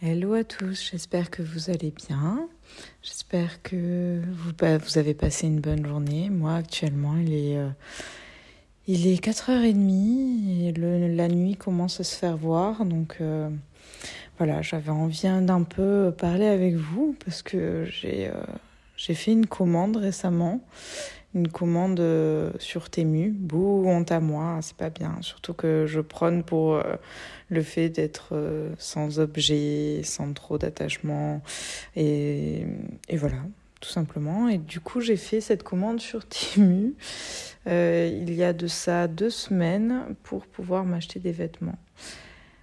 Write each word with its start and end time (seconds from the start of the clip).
Hello 0.00 0.34
à 0.34 0.44
tous, 0.44 0.90
j'espère 0.92 1.28
que 1.28 1.42
vous 1.42 1.70
allez 1.70 1.90
bien. 1.90 2.48
J'espère 3.02 3.60
que 3.62 4.22
vous, 4.30 4.96
avez 4.96 5.12
passé 5.12 5.48
une 5.48 5.58
bonne 5.58 5.84
journée. 5.84 6.30
Moi, 6.30 6.54
actuellement, 6.54 7.16
il 7.16 7.34
est, 7.34 7.58
euh, 7.58 7.68
il 8.86 9.08
est 9.08 9.20
4h30 9.20 10.68
et 10.68 10.72
la 11.16 11.26
nuit 11.26 11.56
commence 11.56 11.98
à 11.98 12.04
se 12.04 12.14
faire 12.14 12.36
voir. 12.36 12.84
Donc 12.84 13.16
euh, 13.20 13.50
voilà, 14.36 14.62
j'avais 14.62 14.90
envie 14.90 15.22
d'un 15.22 15.64
peu 15.64 16.14
parler 16.16 16.46
avec 16.46 16.76
vous 16.76 17.16
parce 17.24 17.42
que 17.42 17.84
j'ai 17.90 18.28
euh, 18.28 19.14
fait 19.14 19.32
une 19.32 19.46
commande 19.46 19.96
récemment 19.96 20.60
une 21.34 21.48
commande 21.48 22.00
euh, 22.00 22.50
sur 22.58 22.90
Temu. 22.90 23.30
Bouh, 23.30 23.86
honte 23.86 24.10
à 24.12 24.20
moi, 24.20 24.58
c'est 24.62 24.76
pas 24.76 24.90
bien. 24.90 25.16
Surtout 25.20 25.52
que 25.52 25.84
je 25.86 26.00
prône 26.00 26.42
pour 26.42 26.74
euh, 26.74 26.96
le 27.50 27.62
fait 27.62 27.88
d'être 27.88 28.30
euh, 28.32 28.72
sans 28.78 29.20
objet, 29.20 30.00
sans 30.04 30.32
trop 30.32 30.58
d'attachement. 30.58 31.42
Et, 31.96 32.66
et, 33.08 33.16
voilà, 33.16 33.38
tout 33.80 33.90
simplement. 33.90 34.48
Et 34.48 34.58
du 34.58 34.80
coup, 34.80 35.00
j'ai 35.00 35.16
fait 35.16 35.40
cette 35.40 35.62
commande 35.62 36.00
sur 36.00 36.26
Temu 36.26 36.94
il 37.66 38.32
y 38.32 38.44
a 38.44 38.54
de 38.54 38.66
ça 38.66 39.08
deux 39.08 39.28
semaines 39.28 40.16
pour 40.22 40.46
pouvoir 40.46 40.86
m'acheter 40.86 41.20
des 41.20 41.32
vêtements. 41.32 41.76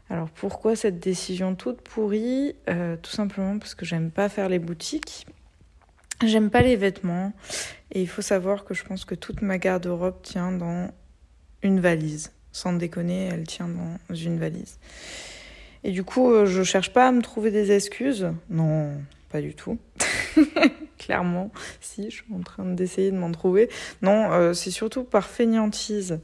Alors 0.09 0.32
pourquoi 0.32 0.76
cette 0.76 1.00
décision 1.00 1.54
toute 1.54 1.82
pourrie? 1.82 2.56
Tout 2.66 3.12
simplement 3.12 3.59
parce 3.59 3.76
que 3.76 3.86
j'aime 3.86 4.09
pas 4.09 4.30
faire 4.30 4.50
les 4.50 4.58
boutiques 4.58 5.28
J'aime 6.24 6.50
pas 6.50 6.62
les 6.62 6.78
vêtements 6.78 7.34
et 7.92 8.02
il 8.02 8.08
faut 8.08 8.22
savoir 8.22 8.64
que 8.64 8.73
je 8.73 8.84
pense 8.84 9.04
que 9.04 9.16
toute 9.16 9.42
ma 9.42 9.58
garde-robe 9.58 10.22
tient 10.22 10.52
dans 10.52 10.90
une 11.62 11.80
valise. 11.80 12.32
Sans 12.52 12.72
déconner, 12.72 13.30
elle 13.34 13.46
tient 13.46 13.68
dans 13.68 14.16
une 14.16 14.40
valise. 14.40 14.80
Et 15.84 15.92
du 15.92 16.04
coup, 16.04 16.32
euh, 16.32 16.46
je 16.46 16.64
cherche 16.64 16.94
pas 16.94 17.09
à 17.09 17.12
me 17.12 17.22
trouver 17.22 17.52
des 17.52 17.73
excuses. 17.73 18.28
Non, 18.50 18.94
pas 19.30 19.42
du 19.42 19.54
tout. 19.54 19.78
Clairement, 20.98 21.52
si, 21.81 22.09
je 22.09 22.16
suis 22.16 22.34
en 22.34 22.39
train 22.39 22.66
d'essayer 22.66 23.11
de 23.11 23.17
m'en 23.17 23.32
trouver. 23.32 23.70
Non, 24.02 24.32
euh, 24.32 24.54
c'est 24.54 24.72
surtout 24.72 25.04
par 25.04 25.28
fainéantise. 25.28 26.20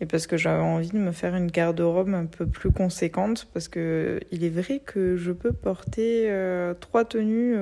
Et 0.00 0.06
parce 0.06 0.26
que 0.26 0.38
j'avais 0.38 0.62
envie 0.62 0.88
de 0.88 0.98
me 0.98 1.12
faire 1.12 1.36
une 1.36 1.50
garde-robe 1.50 2.14
un 2.14 2.24
peu 2.24 2.46
plus 2.46 2.72
conséquente. 2.72 3.46
Parce 3.52 3.68
que 3.68 4.20
il 4.32 4.42
est 4.42 4.48
vrai 4.48 4.80
que 4.84 5.16
je 5.16 5.32
peux 5.32 5.52
porter 5.52 6.30
euh, 6.30 6.72
trois 6.72 7.04
tenues 7.04 7.56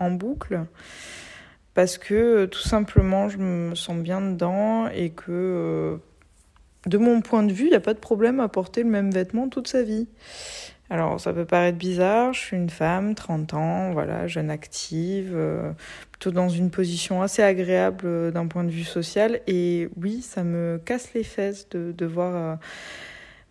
en 0.00 0.10
boucle 0.10 0.66
parce 1.78 1.96
que 1.96 2.14
euh, 2.14 2.46
tout 2.48 2.58
simplement 2.58 3.28
je 3.28 3.38
me 3.38 3.76
sens 3.76 3.98
bien 3.98 4.20
dedans 4.20 4.88
et 4.88 5.10
que 5.10 5.26
euh, 5.30 5.96
de 6.86 6.98
mon 6.98 7.20
point 7.20 7.44
de 7.44 7.52
vue, 7.52 7.66
il 7.66 7.70
n'y 7.70 7.76
a 7.76 7.80
pas 7.80 7.94
de 7.94 8.00
problème 8.00 8.40
à 8.40 8.48
porter 8.48 8.82
le 8.82 8.88
même 8.88 9.12
vêtement 9.12 9.48
toute 9.48 9.68
sa 9.68 9.84
vie. 9.84 10.08
Alors 10.90 11.20
ça 11.20 11.32
peut 11.32 11.44
paraître 11.44 11.78
bizarre, 11.78 12.32
je 12.32 12.40
suis 12.40 12.56
une 12.56 12.68
femme, 12.68 13.14
30 13.14 13.54
ans, 13.54 13.92
voilà, 13.92 14.26
jeune 14.26 14.50
active, 14.50 15.30
euh, 15.36 15.70
plutôt 16.10 16.32
dans 16.32 16.48
une 16.48 16.72
position 16.72 17.22
assez 17.22 17.44
agréable 17.44 18.32
d'un 18.32 18.48
point 18.48 18.64
de 18.64 18.70
vue 18.70 18.82
social 18.82 19.40
et 19.46 19.88
oui, 19.96 20.20
ça 20.20 20.42
me 20.42 20.80
casse 20.84 21.14
les 21.14 21.22
fesses 21.22 21.68
de 21.68 21.92
devoir 21.92 22.58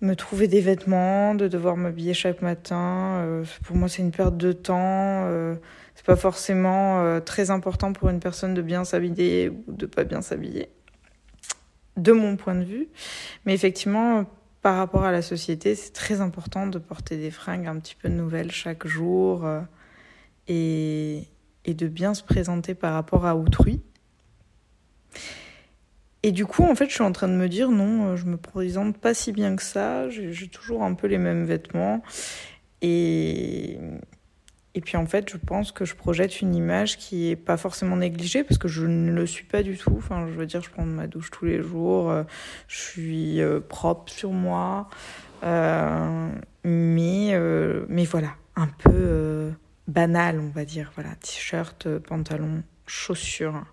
me 0.02 0.16
trouver 0.16 0.48
des 0.48 0.62
vêtements, 0.62 1.36
de 1.36 1.48
devoir 1.48 1.78
m'habiller 1.78 2.14
chaque 2.14 2.42
matin. 2.42 3.44
pour 3.64 3.76
moi, 3.76 3.90
c'est 3.90 4.02
une 4.02 4.12
perte 4.12 4.38
de 4.38 4.52
temps 4.52 5.28
c'est 5.98 6.06
pas 6.06 6.16
forcément 6.16 7.02
euh, 7.02 7.20
très 7.20 7.50
important 7.50 7.92
pour 7.92 8.10
une 8.10 8.20
personne 8.20 8.54
de 8.54 8.62
bien 8.62 8.86
s'habiller 8.86 9.50
ou 9.50 9.64
de 9.72 9.88
pas 9.88 10.04
bien 10.04 10.22
s'habiller, 10.22 10.70
de 11.98 12.12
mon 12.12 12.36
point 12.36 12.54
de 12.54 12.64
vue. 12.64 12.88
Mais 13.46 13.56
effectivement, 13.56 14.26
par 14.62 14.78
rapport 14.78 15.06
à 15.06 15.12
la 15.12 15.24
société, 15.24 15.74
c'est 15.74 15.94
très 15.94 16.22
important 16.22 16.68
de 16.68 16.78
porter 16.78 17.18
des 17.18 17.32
fringues 17.32 17.66
un 17.66 17.80
petit 17.80 17.96
peu 17.96 18.10
nouvelles 18.10 18.52
chaque 18.52 18.86
jour 18.86 19.44
euh, 19.44 19.62
et, 20.48 21.24
et 21.66 21.74
de 21.74 21.88
bien 21.88 22.14
se 22.14 22.22
présenter 22.22 22.76
par 22.76 22.94
rapport 22.94 23.26
à 23.26 23.36
autrui. 23.36 23.82
Et 26.24 26.32
du 26.32 26.46
coup, 26.46 26.64
en 26.64 26.76
fait, 26.76 26.90
je 26.90 26.94
suis 26.94 27.04
en 27.04 27.12
train 27.12 27.28
de 27.28 27.34
me 27.34 27.48
dire 27.48 27.70
non, 27.70 28.08
euh, 28.08 28.16
je 28.16 28.26
me 28.26 28.38
présente 28.38 28.98
pas 28.98 29.14
si 29.14 29.32
bien 29.32 29.56
que 29.56 29.64
ça. 29.64 30.10
J'ai 30.10 30.48
toujours 30.48 30.84
un 30.84 30.94
peu 30.94 31.08
les 31.08 31.18
mêmes 31.18 31.46
vêtements. 31.46 32.02
Et, 32.82 33.80
et 34.78 34.82
puis 34.82 34.96
en 34.96 35.08
fait, 35.08 35.28
je 35.32 35.38
pense 35.38 35.72
que 35.72 35.86
je 35.86 35.96
projette 35.96 36.40
une 36.40 36.54
image 36.54 37.00
qui 37.00 37.32
est 37.32 37.36
pas 37.36 37.58
forcément 37.58 37.96
négligée 37.96 38.44
parce 38.44 38.60
que 38.60 38.68
je 38.68 38.86
ne 38.86 39.12
le 39.12 39.26
suis 39.26 39.44
pas 39.44 39.64
du 39.64 39.76
tout. 39.76 39.96
Enfin, 39.98 40.28
je 40.28 40.34
veux 40.34 40.46
dire, 40.46 40.62
je 40.62 40.70
prends 40.70 40.86
ma 40.86 41.08
douche 41.08 41.32
tous 41.32 41.46
les 41.46 41.64
jours, 41.64 42.12
euh, 42.12 42.24
je 42.68 42.78
suis 42.78 43.42
euh, 43.42 43.60
propre 43.60 44.12
sur 44.12 44.30
moi, 44.30 44.88
euh, 45.44 46.30
mais 46.64 47.36
mais 47.90 48.06
voilà, 48.06 48.36
un 48.56 48.68
peu 48.68 49.52
banal, 49.88 50.40
on 50.40 50.50
va 50.50 50.64
dire. 50.64 50.92
Voilà, 50.94 51.16
t-shirt, 51.16 51.88
pantalon, 51.98 52.62
chaussures, 52.86 53.66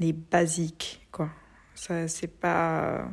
les 0.00 0.12
basiques, 0.12 1.06
quoi. 1.12 1.30
Ça, 1.80 2.08
c'est 2.08 2.28
pas, 2.40 3.08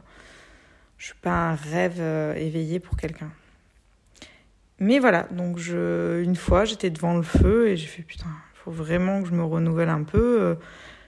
suis 0.98 1.14
pas 1.22 1.52
un 1.52 1.56
rêve 1.56 2.02
éveillé 2.36 2.80
pour 2.80 2.98
quelqu'un. 2.98 3.32
Mais 4.80 5.00
voilà, 5.00 5.24
donc 5.32 5.58
je, 5.58 6.22
une 6.22 6.36
fois, 6.36 6.66
j'étais 6.66 6.90
devant 6.90 7.16
le 7.16 7.24
feu 7.24 7.70
et 7.70 7.78
j'ai 7.78 7.88
fait 7.88 8.04
putain, 8.04 8.28
il 8.54 8.58
faut 8.64 8.72
vraiment 8.72 9.24
que 9.24 9.30
je 9.30 9.34
me 9.34 9.44
renouvelle 9.44 9.90
un 9.90 10.04
peu. 10.04 10.42
Euh, 10.42 10.56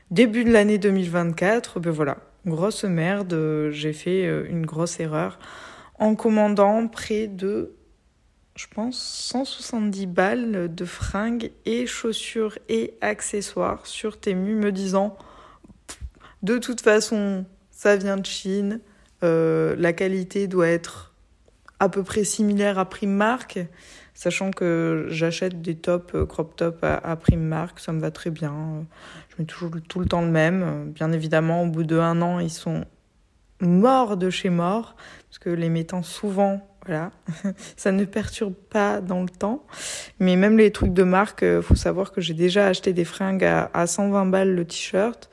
début 0.10 0.44
de 0.44 0.52
l'année 0.52 0.80
2024, 0.80 1.80
ben 1.80 1.92
voilà, 1.92 2.18
grosse 2.48 2.84
merde, 2.84 3.34
euh, 3.34 3.70
j'ai 3.72 3.94
fait 3.94 4.26
euh, 4.26 4.48
une 4.50 4.66
grosse 4.66 5.00
erreur 5.00 5.38
en 6.00 6.16
commandant 6.16 6.88
près 6.88 7.28
de, 7.28 7.76
je 8.56 8.66
pense, 8.74 8.98
170 8.98 10.08
balles 10.08 10.74
de 10.74 10.86
fringues 10.86 11.52
et 11.66 11.86
chaussures 11.86 12.58
et 12.70 12.96
accessoires 13.02 13.86
sur 13.86 14.20
Temu, 14.20 14.56
me 14.56 14.72
disant 14.72 15.16
de 16.44 16.58
toute 16.58 16.82
façon, 16.82 17.46
ça 17.72 17.96
vient 17.96 18.18
de 18.18 18.26
Chine, 18.26 18.80
la 19.22 19.94
qualité 19.94 20.48
doit 20.48 20.68
être 20.68 21.10
à 21.80 21.90
peu 21.90 22.04
près 22.04 22.24
similaire 22.24 22.78
à 22.78 22.86
Primark, 22.86 23.60
sachant 24.14 24.52
que 24.52 25.08
j'achète 25.10 25.62
des 25.62 25.76
tops, 25.76 26.14
euh, 26.14 26.26
crop 26.26 26.56
top 26.56 26.84
à, 26.84 26.96
à 26.96 27.16
Primark, 27.16 27.80
ça 27.80 27.94
me 27.94 28.02
va 28.02 28.12
très 28.12 28.32
bien. 28.32 28.86
Je 29.30 29.36
mets 29.40 29.46
toujours 29.46 29.72
tout 29.88 30.00
le 30.00 30.06
temps 30.06 30.22
le 30.22 30.30
même. 30.30 30.92
Bien 30.94 31.12
évidemment, 31.12 31.64
au 31.64 31.68
bout 31.68 31.84
de 31.84 31.98
un 31.98 32.22
an, 32.22 32.40
ils 32.40 32.50
sont 32.52 32.84
morts 33.62 34.18
de 34.18 34.30
chez 34.30 34.50
mort, 34.50 34.96
parce 35.30 35.40
que 35.40 35.50
les 35.50 35.70
mettant 35.70 36.04
souvent, 36.04 36.68
voilà, 36.86 37.12
ça 37.78 37.92
ne 37.92 38.04
perturbe 38.04 38.54
pas 38.54 39.00
dans 39.00 39.22
le 39.22 39.30
temps. 39.30 39.66
Mais 40.20 40.36
même 40.36 40.58
les 40.58 40.72
trucs 40.72 40.94
de 40.94 41.04
marque, 41.04 41.44
euh, 41.44 41.62
faut 41.62 41.76
savoir 41.76 42.12
que 42.12 42.20
j'ai 42.20 42.34
déjà 42.34 42.68
acheté 42.68 42.92
des 42.92 43.06
fringues 43.06 43.46
à, 43.46 43.72
à 43.74 43.88
120 43.88 44.26
balles 44.26 44.54
le 44.54 44.66
t-shirt. 44.66 45.30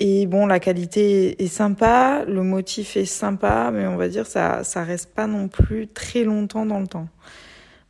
Et 0.00 0.26
bon, 0.26 0.46
la 0.46 0.60
qualité 0.60 1.42
est 1.42 1.48
sympa, 1.48 2.24
le 2.28 2.44
motif 2.44 2.96
est 2.96 3.04
sympa, 3.04 3.70
mais 3.72 3.86
on 3.86 3.96
va 3.96 4.08
dire 4.08 4.26
ça 4.26 4.62
ça 4.62 4.84
reste 4.84 5.12
pas 5.12 5.26
non 5.26 5.48
plus 5.48 5.88
très 5.88 6.22
longtemps 6.22 6.66
dans 6.66 6.78
le 6.78 6.86
temps. 6.86 7.08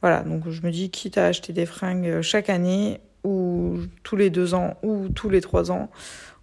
Voilà, 0.00 0.22
donc 0.22 0.48
je 0.48 0.62
me 0.62 0.70
dis 0.70 0.90
quitte 0.90 1.18
à 1.18 1.26
acheter 1.26 1.52
des 1.52 1.66
fringues 1.66 2.22
chaque 2.22 2.48
année 2.48 3.00
ou 3.24 3.76
tous 4.04 4.16
les 4.16 4.30
deux 4.30 4.54
ans 4.54 4.76
ou 4.82 5.08
tous 5.08 5.28
les 5.28 5.42
trois 5.42 5.70
ans, 5.70 5.90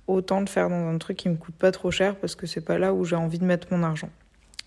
autant 0.07 0.39
le 0.39 0.45
faire 0.45 0.69
dans 0.69 0.87
un 0.87 0.97
truc 0.99 1.17
qui 1.17 1.29
me 1.29 1.35
coûte 1.35 1.55
pas 1.55 1.71
trop 1.71 1.89
cher 1.89 2.15
parce 2.15 2.35
que 2.35 2.45
c'est 2.45 2.61
pas 2.61 2.77
là 2.77 2.93
où 2.93 3.03
j'ai 3.03 3.15
envie 3.15 3.39
de 3.39 3.45
mettre 3.45 3.67
mon 3.71 3.81
argent. 3.81 4.09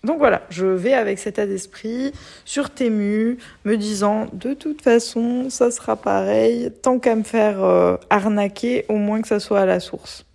Donc 0.03 0.17
voilà, 0.17 0.41
je 0.49 0.65
vais 0.65 0.93
avec 0.93 1.19
cet 1.19 1.35
état 1.35 1.45
d'esprit 1.45 2.13
sur 2.45 2.73
Temu, 2.73 3.37
me 3.65 3.75
disant 3.75 4.27
de 4.33 4.53
toute 4.53 4.81
façon 4.81 5.49
ça 5.49 5.71
sera 5.71 5.95
pareil, 5.95 6.71
tant 6.81 6.99
qu'à 6.99 7.15
me 7.15 7.23
faire 7.23 7.63
euh, 7.63 7.95
arnaquer, 8.09 8.85
au 8.89 8.95
moins 8.95 9.21
que 9.21 9.27
ça 9.27 9.39
soit 9.39 9.61
à 9.61 9.65
la 9.65 9.79
source. 9.79 10.25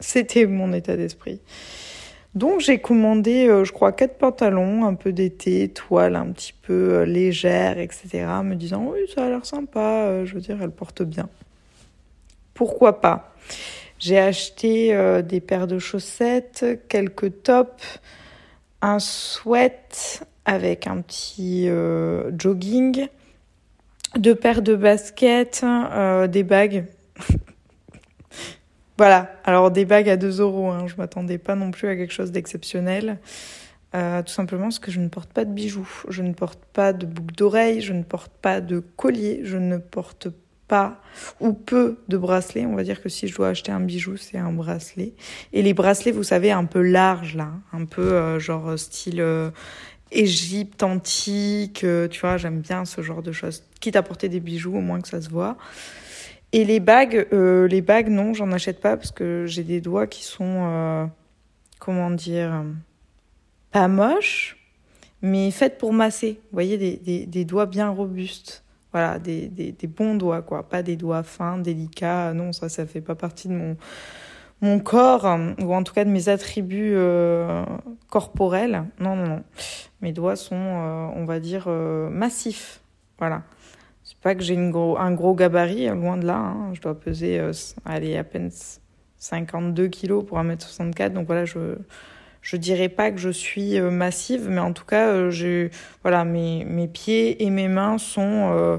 C'était 0.00 0.46
mon 0.46 0.72
état 0.72 0.96
d'esprit. 0.96 1.40
Donc 2.36 2.60
j'ai 2.60 2.78
commandé, 2.78 3.48
euh, 3.48 3.64
je 3.64 3.72
crois, 3.72 3.92
quatre 3.92 4.18
pantalons, 4.18 4.84
un 4.84 4.92
peu 4.92 5.10
d'été, 5.10 5.70
toile 5.70 6.16
un 6.16 6.32
petit 6.32 6.52
peu 6.52 6.92
euh, 6.92 7.06
légère, 7.06 7.78
etc. 7.78 8.26
Me 8.44 8.54
disant, 8.56 8.90
oui, 8.92 9.00
ça 9.14 9.24
a 9.24 9.28
l'air 9.30 9.46
sympa, 9.46 10.04
euh, 10.04 10.26
je 10.26 10.34
veux 10.34 10.42
dire, 10.42 10.58
elle 10.60 10.70
porte 10.70 11.02
bien. 11.02 11.30
Pourquoi 12.52 13.00
pas? 13.00 13.34
J'ai 13.98 14.18
acheté 14.18 14.94
des 15.26 15.40
paires 15.40 15.66
de 15.66 15.78
chaussettes, 15.78 16.66
quelques 16.88 17.42
tops, 17.42 18.00
un 18.82 18.98
sweat 18.98 20.22
avec 20.44 20.86
un 20.86 21.00
petit 21.00 21.68
jogging, 22.36 23.08
deux 24.16 24.34
paires 24.34 24.60
de 24.60 24.74
baskets, 24.74 25.64
des 26.28 26.42
bagues 26.42 26.84
voilà, 28.98 29.30
alors 29.44 29.70
des 29.70 29.84
bagues 29.84 30.08
à 30.08 30.16
2 30.16 30.40
euros, 30.40 30.70
hein. 30.70 30.86
je 30.86 30.94
m'attendais 30.96 31.38
pas 31.38 31.54
non 31.54 31.70
plus 31.70 31.88
à 31.88 31.96
quelque 31.96 32.12
chose 32.12 32.32
d'exceptionnel. 32.32 33.18
Euh, 33.94 34.22
tout 34.22 34.32
simplement 34.32 34.64
parce 34.64 34.78
que 34.78 34.90
je 34.90 35.00
ne 35.00 35.08
porte 35.08 35.32
pas 35.32 35.44
de 35.44 35.52
bijoux, 35.52 35.88
je 36.08 36.22
ne 36.22 36.32
porte 36.32 36.58
pas 36.72 36.92
de 36.92 37.06
boucles 37.06 37.34
d'oreilles, 37.34 37.80
je 37.80 37.92
ne 37.92 38.02
porte 38.02 38.32
pas 38.42 38.60
de 38.60 38.80
collier, 38.80 39.40
je 39.44 39.56
ne 39.56 39.78
porte 39.78 40.28
pas 40.68 41.00
ou 41.40 41.52
peu 41.52 41.98
de 42.08 42.18
bracelets. 42.18 42.66
On 42.66 42.74
va 42.74 42.82
dire 42.82 43.00
que 43.00 43.08
si 43.08 43.28
je 43.28 43.36
dois 43.36 43.48
acheter 43.48 43.72
un 43.72 43.80
bijou, 43.80 44.16
c'est 44.16 44.38
un 44.38 44.52
bracelet. 44.52 45.12
Et 45.52 45.62
les 45.62 45.72
bracelets, 45.72 46.10
vous 46.10 46.24
savez, 46.24 46.50
un 46.50 46.64
peu 46.64 46.82
larges 46.82 47.36
là, 47.36 47.52
un 47.72 47.84
peu 47.84 48.12
euh, 48.12 48.38
genre 48.38 48.78
style 48.78 49.20
euh, 49.20 49.50
Égypte 50.10 50.82
antique, 50.82 51.84
tu 52.10 52.20
vois, 52.20 52.36
j'aime 52.36 52.60
bien 52.60 52.84
ce 52.84 53.00
genre 53.02 53.22
de 53.22 53.32
choses. 53.32 53.64
Quitte 53.80 53.96
à 53.96 54.02
porter 54.02 54.28
des 54.28 54.40
bijoux, 54.40 54.76
au 54.76 54.80
moins 54.80 55.00
que 55.00 55.08
ça 55.08 55.20
se 55.20 55.28
voit. 55.28 55.56
Et 56.52 56.64
les 56.64 56.80
bagues, 56.80 57.26
les 57.32 57.82
bagues, 57.82 58.08
non, 58.08 58.32
j'en 58.32 58.50
achète 58.52 58.80
pas 58.80 58.96
parce 58.96 59.10
que 59.10 59.44
j'ai 59.46 59.64
des 59.64 59.80
doigts 59.80 60.06
qui 60.06 60.24
sont, 60.24 61.10
comment 61.78 62.10
dire, 62.10 62.64
pas 63.72 63.88
moches, 63.88 64.56
mais 65.22 65.50
faites 65.50 65.76
pour 65.76 65.92
masser. 65.92 66.40
Vous 66.44 66.54
voyez, 66.54 66.78
des, 66.78 66.96
des, 66.96 67.26
des 67.26 67.44
doigts 67.44 67.66
bien 67.66 67.90
robustes. 67.90 68.64
Voilà, 68.92 69.18
des, 69.18 69.48
des, 69.48 69.86
bons 69.86 70.14
doigts, 70.14 70.40
quoi. 70.40 70.66
Pas 70.66 70.82
des 70.82 70.96
doigts 70.96 71.22
fins, 71.22 71.58
délicats. 71.58 72.32
Non, 72.32 72.52
ça, 72.52 72.70
ça 72.70 72.86
fait 72.86 73.02
pas 73.02 73.14
partie 73.14 73.48
de 73.48 73.52
mon, 73.52 73.76
mon 74.62 74.78
corps, 74.78 75.26
ou 75.60 75.74
en 75.74 75.82
tout 75.82 75.92
cas 75.92 76.04
de 76.04 76.10
mes 76.10 76.30
attributs 76.30 76.94
euh, 76.94 77.64
corporels. 78.08 78.84
Non, 78.98 79.14
non, 79.14 79.26
non. 79.26 79.44
Mes 80.00 80.12
doigts 80.12 80.36
sont, 80.36 80.54
euh, 80.56 81.08
on 81.14 81.26
va 81.26 81.40
dire, 81.40 81.64
euh, 81.66 82.08
massifs. 82.08 82.80
Voilà. 83.18 83.42
Pas 84.26 84.34
que 84.34 84.42
j'ai 84.42 84.56
un 84.56 85.12
gros 85.12 85.36
gabarit, 85.36 85.86
loin 85.86 86.16
de 86.16 86.26
là. 86.26 86.34
Hein. 86.34 86.74
Je 86.74 86.80
dois 86.80 86.98
peser, 86.98 87.40
allez, 87.84 88.16
à 88.16 88.24
peine 88.24 88.50
52 89.18 89.86
kilos 89.86 90.26
pour 90.26 90.40
1m64. 90.40 91.12
Donc 91.12 91.28
voilà, 91.28 91.44
je 91.44 91.76
je 92.42 92.56
dirais 92.56 92.88
pas 92.88 93.12
que 93.12 93.18
je 93.18 93.30
suis 93.30 93.78
euh, 93.78 93.88
massive, 93.88 94.48
mais 94.50 94.58
en 94.58 94.72
tout 94.72 94.84
cas, 94.84 95.10
euh, 95.10 95.30
j'ai, 95.30 95.70
voilà, 96.02 96.24
mes, 96.24 96.64
mes 96.64 96.88
pieds 96.88 97.44
et 97.44 97.50
mes 97.50 97.68
mains 97.68 97.98
sont 97.98 98.50
euh, 98.52 98.78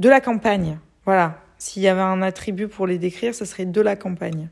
de 0.00 0.08
la 0.08 0.20
campagne. 0.20 0.80
Voilà. 1.04 1.38
S'il 1.58 1.82
y 1.84 1.86
avait 1.86 2.00
un 2.00 2.20
attribut 2.20 2.66
pour 2.66 2.88
les 2.88 2.98
décrire, 2.98 3.36
ce 3.36 3.44
serait 3.44 3.64
de 3.64 3.80
la 3.80 3.94
campagne. 3.94 4.48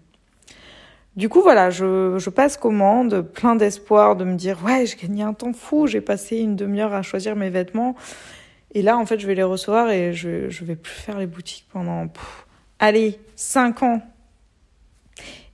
Du 1.16 1.28
coup, 1.28 1.42
voilà, 1.42 1.70
je, 1.70 2.16
je 2.16 2.30
passe 2.30 2.56
commande, 2.56 3.22
plein 3.22 3.56
d'espoir 3.56 4.14
de 4.14 4.22
me 4.22 4.36
dire, 4.36 4.58
ouais, 4.64 4.86
j'ai 4.86 5.08
gagné 5.08 5.24
un 5.24 5.32
temps 5.32 5.52
fou, 5.52 5.88
j'ai 5.88 6.00
passé 6.00 6.36
une 6.36 6.54
demi-heure 6.54 6.94
à 6.94 7.02
choisir 7.02 7.34
mes 7.34 7.50
vêtements. 7.50 7.96
Et 8.76 8.82
là, 8.82 8.98
en 8.98 9.06
fait, 9.06 9.18
je 9.18 9.26
vais 9.26 9.34
les 9.34 9.42
recevoir 9.42 9.88
et 9.88 10.12
je, 10.12 10.50
je 10.50 10.64
vais 10.66 10.76
plus 10.76 10.92
faire 10.92 11.18
les 11.18 11.26
boutiques 11.26 11.64
pendant, 11.72 12.08
allez, 12.78 13.18
cinq 13.34 13.82
ans. 13.82 14.02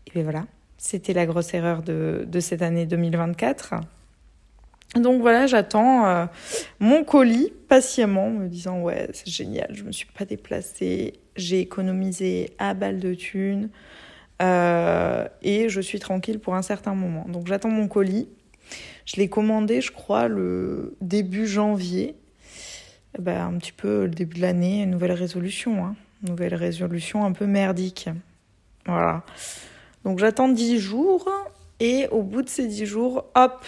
Et 0.08 0.10
bien 0.12 0.24
voilà. 0.24 0.46
C'était 0.76 1.12
la 1.12 1.24
grosse 1.24 1.54
erreur 1.54 1.84
de, 1.84 2.24
de, 2.26 2.40
cette 2.40 2.62
année 2.62 2.84
2024. 2.84 3.74
Donc 4.96 5.20
voilà, 5.20 5.46
j'attends 5.46 6.04
euh, 6.04 6.26
mon 6.80 7.04
colis 7.04 7.52
patiemment, 7.68 8.28
me 8.28 8.48
disant 8.48 8.80
ouais, 8.80 9.08
c'est 9.12 9.30
génial, 9.30 9.68
je 9.72 9.84
me 9.84 9.92
suis 9.92 10.08
pas 10.18 10.24
déplacée, 10.24 11.12
j'ai 11.36 11.60
économisé 11.60 12.50
à 12.58 12.74
balle 12.74 12.98
de 12.98 13.14
thunes 13.14 13.70
euh, 14.42 15.28
et 15.42 15.68
je 15.68 15.80
suis 15.80 16.00
tranquille 16.00 16.40
pour 16.40 16.56
un 16.56 16.62
certain 16.62 16.96
moment. 16.96 17.24
Donc 17.28 17.46
j'attends 17.46 17.70
mon 17.70 17.86
colis. 17.86 18.28
Je 19.06 19.14
l'ai 19.16 19.28
commandé, 19.28 19.80
je 19.80 19.92
crois, 19.92 20.26
le 20.26 20.96
début 21.00 21.46
janvier. 21.46 22.16
Ben, 23.22 23.54
un 23.54 23.58
petit 23.58 23.72
peu 23.72 24.02
le 24.02 24.10
début 24.10 24.36
de 24.36 24.42
l'année, 24.42 24.84
nouvelle 24.84 25.12
résolution. 25.12 25.84
Hein. 25.84 25.94
Nouvelle 26.22 26.56
résolution 26.56 27.24
un 27.24 27.30
peu 27.30 27.46
merdique. 27.46 28.08
Voilà. 28.84 29.22
Donc 30.04 30.18
j'attends 30.18 30.48
10 30.48 30.80
jours 30.80 31.28
et 31.78 32.08
au 32.08 32.22
bout 32.22 32.42
de 32.42 32.48
ces 32.48 32.66
10 32.66 32.84
jours, 32.84 33.26
hop, 33.36 33.64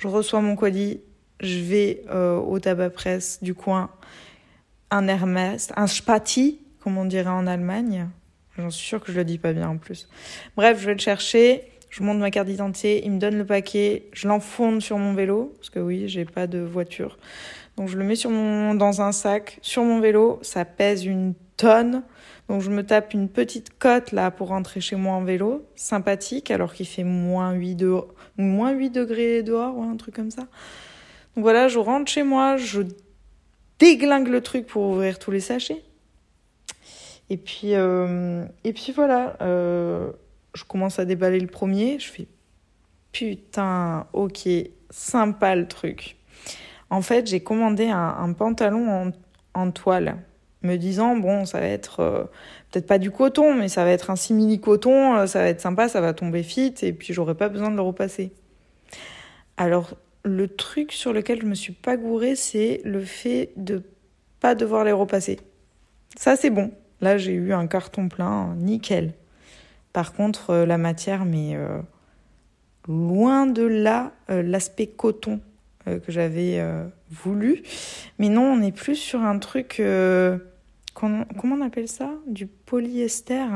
je 0.00 0.08
reçois 0.08 0.40
mon 0.40 0.56
colis, 0.56 1.00
je 1.40 1.60
vais 1.60 2.02
euh, 2.10 2.36
au 2.36 2.58
tabac 2.58 2.90
presse 2.90 3.42
du 3.42 3.54
coin, 3.54 3.90
un 4.90 5.06
Hermès, 5.06 5.72
un 5.76 5.86
Spati, 5.86 6.60
comme 6.80 6.98
on 6.98 7.04
dirait 7.04 7.30
en 7.30 7.46
Allemagne. 7.46 8.08
J'en 8.58 8.70
suis 8.70 8.86
sûre 8.86 9.00
que 9.00 9.12
je 9.12 9.16
le 9.16 9.24
dis 9.24 9.38
pas 9.38 9.52
bien 9.52 9.68
en 9.68 9.76
plus. 9.76 10.08
Bref, 10.56 10.80
je 10.80 10.86
vais 10.86 10.94
le 10.94 11.00
chercher, 11.00 11.70
je 11.90 12.02
monte 12.02 12.18
ma 12.18 12.32
carte 12.32 12.48
d'identité, 12.48 13.02
il 13.04 13.12
me 13.12 13.18
donne 13.18 13.38
le 13.38 13.46
paquet, 13.46 14.06
je 14.12 14.26
l'enfonce 14.26 14.82
sur 14.82 14.98
mon 14.98 15.14
vélo, 15.14 15.52
parce 15.56 15.70
que 15.70 15.78
oui, 15.78 16.08
j'ai 16.08 16.24
pas 16.24 16.46
de 16.46 16.58
voiture. 16.58 17.18
Donc 17.76 17.88
je 17.88 17.98
le 17.98 18.04
mets 18.04 18.16
sur 18.16 18.30
mon, 18.30 18.74
dans 18.74 19.02
un 19.02 19.12
sac, 19.12 19.58
sur 19.62 19.84
mon 19.84 20.00
vélo, 20.00 20.38
ça 20.42 20.64
pèse 20.64 21.04
une 21.04 21.34
tonne. 21.56 22.02
Donc 22.48 22.62
je 22.62 22.70
me 22.70 22.84
tape 22.84 23.12
une 23.12 23.28
petite 23.28 23.78
cote 23.78 24.12
là 24.12 24.30
pour 24.30 24.48
rentrer 24.48 24.80
chez 24.80 24.96
moi 24.96 25.14
en 25.14 25.24
vélo, 25.24 25.64
sympathique, 25.74 26.50
alors 26.50 26.72
qu'il 26.72 26.86
fait 26.86 27.04
moins 27.04 27.52
8, 27.52 27.74
de... 27.74 27.96
moins 28.38 28.72
8 28.72 28.90
degrés 28.90 29.42
dehors 29.42 29.82
un 29.82 29.96
truc 29.96 30.14
comme 30.14 30.30
ça. 30.30 30.42
Donc 30.42 31.42
voilà, 31.42 31.68
je 31.68 31.78
rentre 31.78 32.10
chez 32.10 32.22
moi, 32.22 32.56
je 32.56 32.82
déglingue 33.78 34.28
le 34.28 34.40
truc 34.40 34.66
pour 34.66 34.84
ouvrir 34.84 35.18
tous 35.18 35.30
les 35.30 35.40
sachets. 35.40 35.82
Et 37.28 37.36
puis, 37.36 37.74
euh... 37.74 38.44
et 38.64 38.72
puis 38.72 38.92
voilà, 38.92 39.36
euh... 39.42 40.12
je 40.54 40.64
commence 40.64 40.98
à 40.98 41.04
déballer 41.04 41.40
le 41.40 41.48
premier, 41.48 41.98
je 41.98 42.08
fais 42.08 42.28
putain, 43.16 44.06
ok, 44.12 44.46
sympa 44.90 45.56
le 45.56 45.66
truc. 45.66 46.16
En 46.90 47.02
fait, 47.02 47.26
j'ai 47.26 47.40
commandé 47.40 47.88
un, 47.88 48.32
pantalon 48.32 49.12
en, 49.54 49.70
toile 49.70 50.18
me 50.62 50.76
disant 50.76 51.16
bon 51.16 51.44
ça 51.44 51.60
va 51.60 51.66
être 51.66 52.00
euh, 52.00 52.24
peut-être 52.70 52.86
pas 52.86 52.98
du 52.98 53.10
coton 53.10 53.54
mais 53.54 53.68
ça 53.68 53.84
va 53.84 53.90
être 53.90 54.10
un 54.10 54.16
simili 54.16 54.60
coton 54.60 55.14
euh, 55.14 55.26
ça 55.26 55.40
va 55.40 55.48
être 55.48 55.60
sympa 55.60 55.88
ça 55.88 56.00
va 56.00 56.12
tomber 56.12 56.42
fit 56.42 56.74
et 56.82 56.92
puis 56.92 57.14
j'aurai 57.14 57.34
pas 57.34 57.48
besoin 57.48 57.70
de 57.70 57.76
le 57.76 57.82
repasser. 57.82 58.32
Alors 59.56 59.94
le 60.24 60.48
truc 60.48 60.92
sur 60.92 61.12
lequel 61.12 61.40
je 61.40 61.46
me 61.46 61.54
suis 61.54 61.72
pas 61.72 61.96
gourée 61.96 62.36
c'est 62.36 62.80
le 62.84 63.00
fait 63.00 63.52
de 63.56 63.82
pas 64.40 64.54
devoir 64.54 64.84
les 64.84 64.92
repasser. 64.92 65.38
Ça 66.16 66.36
c'est 66.36 66.50
bon. 66.50 66.72
Là 67.00 67.16
j'ai 67.16 67.32
eu 67.32 67.52
un 67.52 67.66
carton 67.66 68.08
plein 68.08 68.54
nickel. 68.56 69.12
Par 69.92 70.12
contre 70.12 70.50
euh, 70.50 70.66
la 70.66 70.78
matière 70.78 71.24
mais 71.24 71.56
loin 72.88 73.46
de 73.46 73.62
là 73.62 74.12
l'aspect 74.28 74.86
coton 74.86 75.40
que 75.86 76.10
j'avais 76.12 76.60
voulu. 77.10 77.62
Mais 78.18 78.28
non, 78.28 78.52
on 78.52 78.62
est 78.62 78.72
plus 78.72 78.96
sur 78.96 79.22
un 79.22 79.38
truc 79.38 79.80
comment 80.96 81.26
on 81.56 81.60
appelle 81.60 81.88
ça? 81.88 82.10
Du 82.26 82.46
polyester. 82.46 83.46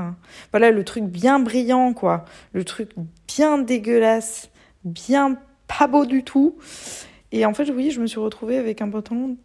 Voilà, 0.52 0.70
le 0.70 0.84
truc 0.84 1.04
bien 1.04 1.38
brillant, 1.38 1.92
quoi. 1.92 2.24
Le 2.52 2.64
truc 2.64 2.90
bien 3.26 3.58
dégueulasse, 3.58 4.50
bien 4.84 5.38
pas 5.66 5.86
beau 5.86 6.04
du 6.04 6.22
tout. 6.22 6.56
Et 7.32 7.44
en 7.46 7.54
fait, 7.54 7.70
oui, 7.70 7.90
je 7.90 8.00
me 8.00 8.06
suis 8.06 8.20
retrouvée 8.20 8.58
avec 8.58 8.82
un 8.82 8.90
pantalon 8.90 9.36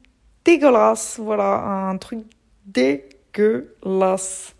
dégueulasse. 0.43 1.19
Voilà, 1.21 1.89
un 1.89 1.97
truc 1.97 2.19
dégueulasse. 2.65 4.55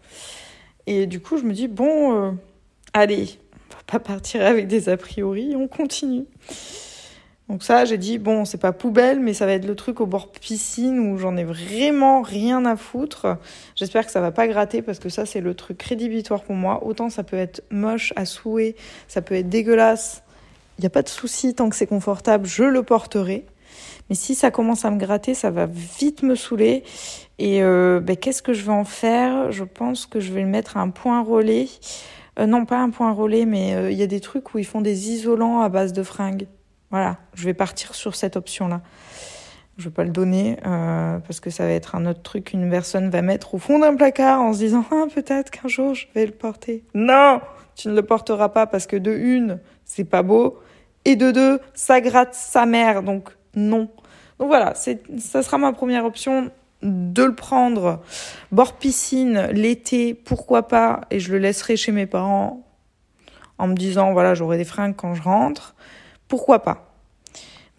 Et 0.88 1.08
du 1.08 1.20
coup, 1.20 1.38
je 1.38 1.44
me 1.44 1.54
dis, 1.54 1.68
bon, 1.68 2.16
euh, 2.16 2.32
allez, 2.94 3.28
on 3.72 3.76
va 3.76 3.84
pas 3.86 4.00
partir 4.00 4.46
avec 4.46 4.68
des 4.68 4.88
a 4.90 4.98
priori, 4.98 5.56
on 5.56 5.68
continue. 5.68 6.26
Donc 7.48 7.64
ça, 7.64 7.86
j'ai 7.86 8.00
dit, 8.00 8.18
bon, 8.18 8.44
c'est 8.44 8.58
pas 8.58 8.72
poubelle, 8.72 9.20
mais 9.20 9.36
ça 9.36 9.46
va 9.46 9.54
être 9.54 9.66
le 9.66 9.76
truc 9.76 10.02
au 10.02 10.08
bord 10.08 10.32
piscine 10.32 11.00
où 11.00 11.18
j'en 11.18 11.38
ai 11.38 11.44
vraiment 11.44 12.24
rien 12.24 12.66
à 12.66 12.76
foutre. 12.76 13.38
J'espère 13.76 14.06
que 14.06 14.12
ça 14.12 14.20
va 14.20 14.32
pas 14.32 14.48
gratter 14.48 14.82
parce 14.82 14.98
que 14.98 15.10
ça, 15.10 15.28
c'est 15.28 15.42
le 15.42 15.54
truc 15.54 15.82
rédhibitoire 15.84 16.44
pour 16.44 16.56
moi. 16.56 16.84
Autant 16.84 17.10
ça 17.10 17.24
peut 17.24 17.38
être 17.38 17.64
moche 17.70 18.14
à 18.16 18.26
souhait, 18.26 18.76
ça 19.08 19.22
peut 19.22 19.36
être 19.36 19.50
dégueulasse. 19.50 20.24
Il 20.80 20.82
n'y 20.82 20.88
a 20.88 20.90
pas 20.90 21.04
de 21.04 21.10
souci, 21.10 21.54
tant 21.54 21.70
que 21.70 21.76
c'est 21.76 21.88
confortable, 21.88 22.48
je 22.48 22.64
le 22.64 22.82
porterai. 22.82 23.46
Mais 24.10 24.16
si 24.16 24.36
ça 24.36 24.52
commence 24.52 24.84
à 24.84 24.92
me 24.92 24.98
gratter, 24.98 25.34
ça 25.34 25.52
va 25.52 25.68
vite 25.68 26.24
me 26.24 26.36
saouler. 26.36 26.84
Et 27.38 27.64
euh, 27.64 28.00
ben, 28.00 28.16
qu'est-ce 28.16 28.42
que 28.42 28.54
je 28.54 28.64
vais 28.64 28.72
en 28.72 28.86
faire? 28.86 29.52
Je 29.52 29.64
pense 29.64 30.06
que 30.06 30.20
je 30.20 30.34
vais 30.34 30.42
le 30.42 30.48
mettre 30.48 30.78
à 30.78 30.82
un 30.82 30.90
point 30.90 31.22
relais. 31.24 31.68
Euh, 32.40 32.46
non, 32.46 32.66
pas 32.66 32.80
un 32.80 32.90
point 32.90 33.12
relais, 33.12 33.46
mais 33.46 33.76
euh, 33.76 33.92
il 33.92 33.98
y 33.98 34.04
a 34.04 34.08
des 34.08 34.20
trucs 34.20 34.54
où 34.54 34.60
ils 34.60 34.66
font 34.66 34.82
des 34.82 35.12
isolants 35.12 35.62
à 35.62 35.70
base 35.70 35.94
de 35.94 36.04
fringues. 36.04 36.48
Voilà, 36.96 37.18
je 37.34 37.44
vais 37.44 37.54
partir 37.54 37.94
sur 37.94 38.16
cette 38.16 38.38
option-là. 38.38 38.80
Je 39.78 39.84
ne 39.84 39.90
vais 39.90 39.94
pas 39.94 40.06
le 40.06 40.12
donner 40.12 40.56
euh, 40.66 41.20
parce 41.20 41.42
que 41.42 41.50
ça 41.50 41.66
va 41.66 41.72
être 41.72 41.94
un 41.94 42.06
autre 42.06 42.22
truc 42.22 42.46
qu'une 42.46 42.70
personne 42.70 43.10
va 43.10 43.22
mettre 43.22 43.54
au 43.54 43.58
fond 43.58 43.80
d'un 43.80 43.98
placard 43.98 44.40
en 44.40 44.54
se 44.54 44.60
disant 44.60 44.86
ah, 44.92 45.04
peut-être 45.14 45.52
qu'un 45.52 45.68
jour 45.68 45.94
je 45.94 46.08
vais 46.16 46.26
le 46.26 46.32
porter. 46.32 46.86
Non, 46.94 47.42
tu 47.76 47.90
ne 47.90 47.96
le 47.96 48.02
porteras 48.02 48.48
pas 48.48 48.66
parce 48.66 48.88
que 48.88 48.96
de 48.96 49.12
une, 49.12 49.60
c'est 49.84 50.06
pas 50.06 50.24
beau 50.24 50.58
et 51.04 51.18
de 51.18 51.32
deux, 51.32 51.60
ça 51.74 52.00
gratte 52.00 52.34
sa 52.34 52.66
mère. 52.66 53.04
Donc 53.04 53.36
non. 53.56 53.90
Donc 54.40 54.48
voilà, 54.48 54.74
ça 54.74 55.44
sera 55.44 55.58
ma 55.58 55.74
première 55.74 56.06
option 56.06 56.50
de 56.82 57.24
le 57.24 57.36
prendre 57.36 58.02
bord 58.54 58.78
piscine 58.78 59.50
l'été, 59.52 60.14
pourquoi 60.14 60.70
pas 60.70 61.02
et 61.12 61.20
je 61.20 61.34
le 61.34 61.40
laisserai 61.40 61.76
chez 61.76 61.92
mes 61.92 62.06
parents 62.06 62.66
en 63.58 63.68
me 63.68 63.76
disant 63.76 64.14
voilà, 64.14 64.34
j'aurai 64.34 64.58
des 64.58 64.64
fringues 64.64 64.96
quand 64.96 65.14
je 65.14 65.24
rentre. 65.24 65.75
Pourquoi 66.28 66.60
pas? 66.60 66.96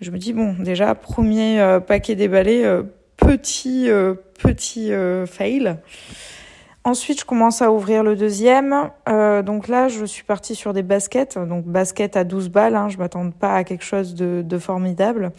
Je 0.01 0.11
me 0.11 0.19
dis, 0.19 0.33
bon, 0.33 0.55
déjà, 0.59 0.95
premier 0.95 1.59
euh, 1.61 1.81
paquet 1.81 2.15
déballé, 2.15 2.65
euh, 2.65 2.83
petit, 3.17 3.89
euh, 3.89 4.15
petit 4.39 4.91
fail. 5.27 5.77
Ensuite, 6.85 7.21
je 7.21 7.25
commence 7.25 7.63
à 7.63 7.73
ouvrir 7.73 8.05
le 8.05 8.15
deuxième. 8.15 8.91
donc 9.07 9.67
là, 9.67 9.89
je 9.89 10.05
suis 10.05 10.23
partie 10.23 10.55
sur 10.55 10.73
des 10.73 10.85
baskets. 10.85 11.37
Donc 11.37 11.65
baskets 11.65 12.17
à 12.17 12.23
12 12.23 12.49
balles, 12.51 12.77
hein, 12.77 12.89
je 12.89 12.99
m'attends 12.99 13.31
pas 13.31 13.55
à 13.55 13.65
quelque 13.65 13.83
chose 13.83 14.15
de, 14.15 14.59
formidable. 14.59 15.33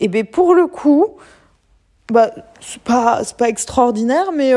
Et 0.00 0.08
bien 0.08 0.24
pour 0.24 0.54
le 0.54 0.66
coup, 0.66 1.18
bah, 2.10 2.30
c'est 2.60 2.82
pas, 2.82 3.22
pas 3.38 3.48
extraordinaire, 3.48 4.32
mais, 4.32 4.54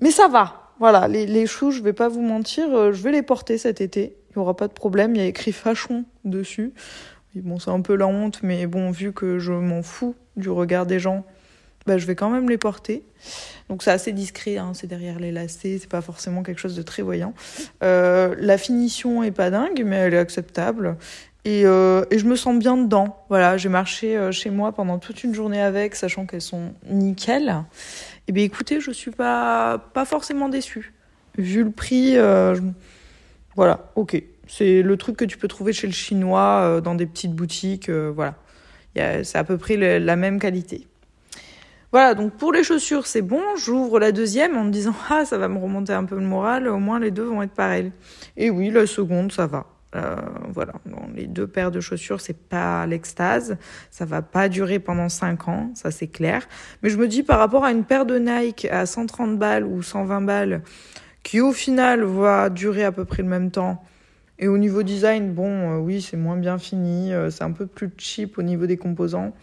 mais 0.00 0.12
ça 0.12 0.28
va. 0.28 0.70
Voilà, 0.78 1.08
les, 1.08 1.26
les 1.26 1.46
choux, 1.46 1.72
je 1.72 1.82
vais 1.82 1.92
pas 1.92 2.08
vous 2.08 2.22
mentir, 2.22 2.92
je 2.92 3.02
vais 3.02 3.10
les 3.10 3.22
porter 3.22 3.58
cet 3.58 3.80
été 3.80 4.19
il 4.30 4.38
n'y 4.38 4.42
aura 4.42 4.56
pas 4.56 4.68
de 4.68 4.72
problème. 4.72 5.14
Il 5.14 5.18
y 5.20 5.24
a 5.24 5.26
écrit 5.26 5.52
Fachon 5.52 6.04
dessus. 6.24 6.72
bon, 7.34 7.58
c'est 7.58 7.70
un 7.70 7.80
peu 7.80 7.96
la 7.96 8.06
honte, 8.06 8.42
mais 8.42 8.66
bon, 8.66 8.90
vu 8.90 9.12
que 9.12 9.38
je 9.38 9.52
m'en 9.52 9.82
fous 9.82 10.14
du 10.36 10.50
regard 10.50 10.86
des 10.86 11.00
gens, 11.00 11.24
bah, 11.86 11.98
je 11.98 12.06
vais 12.06 12.14
quand 12.14 12.30
même 12.30 12.48
les 12.48 12.58
porter. 12.58 13.02
Donc 13.68 13.82
c'est 13.82 13.90
assez 13.90 14.12
discret, 14.12 14.58
hein, 14.58 14.72
c'est 14.74 14.86
derrière 14.86 15.18
les 15.18 15.32
lacets, 15.32 15.78
c'est 15.80 15.88
pas 15.88 16.00
forcément 16.00 16.42
quelque 16.42 16.58
chose 16.58 16.76
de 16.76 16.82
très 16.82 17.02
voyant. 17.02 17.34
Euh, 17.82 18.34
la 18.38 18.58
finition 18.58 19.22
est 19.22 19.30
pas 19.30 19.50
dingue, 19.50 19.82
mais 19.84 19.96
elle 19.96 20.14
est 20.14 20.18
acceptable. 20.18 20.96
Et, 21.44 21.62
euh, 21.64 22.04
et 22.10 22.18
je 22.18 22.26
me 22.26 22.36
sens 22.36 22.58
bien 22.58 22.76
dedans. 22.76 23.24
Voilà, 23.28 23.56
j'ai 23.56 23.70
marché 23.70 24.16
euh, 24.16 24.30
chez 24.30 24.50
moi 24.50 24.72
pendant 24.72 24.98
toute 24.98 25.24
une 25.24 25.34
journée 25.34 25.60
avec, 25.60 25.94
sachant 25.94 26.26
qu'elles 26.26 26.42
sont 26.42 26.74
nickel. 26.88 27.48
Et 27.48 27.54
eh 28.28 28.32
bien 28.32 28.44
écoutez, 28.44 28.80
je 28.80 28.90
suis 28.90 29.10
pas, 29.10 29.78
pas 29.94 30.04
forcément 30.04 30.48
déçue. 30.48 30.92
Vu 31.38 31.64
le 31.64 31.70
prix, 31.70 32.16
voilà, 33.56 33.90
ok. 33.94 34.22
C'est 34.46 34.82
le 34.82 34.96
truc 34.96 35.16
que 35.16 35.24
tu 35.24 35.38
peux 35.38 35.48
trouver 35.48 35.72
chez 35.72 35.86
le 35.86 35.92
chinois, 35.92 36.80
dans 36.82 36.94
des 36.94 37.06
petites 37.06 37.34
boutiques, 37.34 37.88
voilà. 37.88 38.34
C'est 38.96 39.36
à 39.36 39.44
peu 39.44 39.58
près 39.58 39.76
la 39.76 40.16
même 40.16 40.40
qualité. 40.40 40.88
Voilà, 41.92 42.14
donc 42.14 42.34
pour 42.34 42.52
les 42.52 42.62
chaussures, 42.62 43.06
c'est 43.06 43.22
bon. 43.22 43.42
J'ouvre 43.56 43.98
la 43.98 44.12
deuxième 44.12 44.56
en 44.56 44.62
me 44.62 44.70
disant 44.70 44.94
ah 45.10 45.24
ça 45.24 45.38
va 45.38 45.48
me 45.48 45.58
remonter 45.58 45.92
un 45.92 46.04
peu 46.04 46.14
le 46.14 46.24
moral. 46.24 46.68
Au 46.68 46.78
moins 46.78 47.00
les 47.00 47.10
deux 47.10 47.24
vont 47.24 47.42
être 47.42 47.54
pareils. 47.54 47.90
Et 48.36 48.48
oui, 48.48 48.70
la 48.70 48.86
seconde, 48.86 49.32
ça 49.32 49.46
va. 49.46 49.66
Euh, 49.96 50.14
voilà, 50.50 50.74
les 51.16 51.26
deux 51.26 51.48
paires 51.48 51.72
de 51.72 51.80
chaussures, 51.80 52.20
c'est 52.20 52.38
pas 52.38 52.86
l'extase. 52.86 53.58
Ça 53.90 54.04
va 54.04 54.22
pas 54.22 54.48
durer 54.48 54.78
pendant 54.78 55.08
5 55.08 55.48
ans, 55.48 55.70
ça 55.74 55.90
c'est 55.90 56.06
clair. 56.06 56.46
Mais 56.84 56.90
je 56.90 56.96
me 56.96 57.08
dis 57.08 57.24
par 57.24 57.40
rapport 57.40 57.64
à 57.64 57.72
une 57.72 57.82
paire 57.82 58.06
de 58.06 58.16
Nike 58.16 58.66
à 58.70 58.86
130 58.86 59.36
balles 59.36 59.64
ou 59.64 59.82
120 59.82 60.20
balles, 60.20 60.62
qui 61.22 61.40
au 61.40 61.52
final 61.52 62.02
va 62.02 62.50
durer 62.50 62.84
à 62.84 62.92
peu 62.92 63.04
près 63.04 63.22
le 63.22 63.28
même 63.28 63.50
temps. 63.50 63.82
Et 64.38 64.48
au 64.48 64.56
niveau 64.56 64.82
design, 64.82 65.34
bon, 65.34 65.50
euh, 65.50 65.78
oui, 65.78 66.00
c'est 66.00 66.16
moins 66.16 66.36
bien 66.36 66.58
fini, 66.58 67.12
euh, 67.12 67.30
c'est 67.30 67.44
un 67.44 67.52
peu 67.52 67.66
plus 67.66 67.90
cheap 67.98 68.38
au 68.38 68.42
niveau 68.42 68.66
des 68.66 68.76
composants 68.76 69.34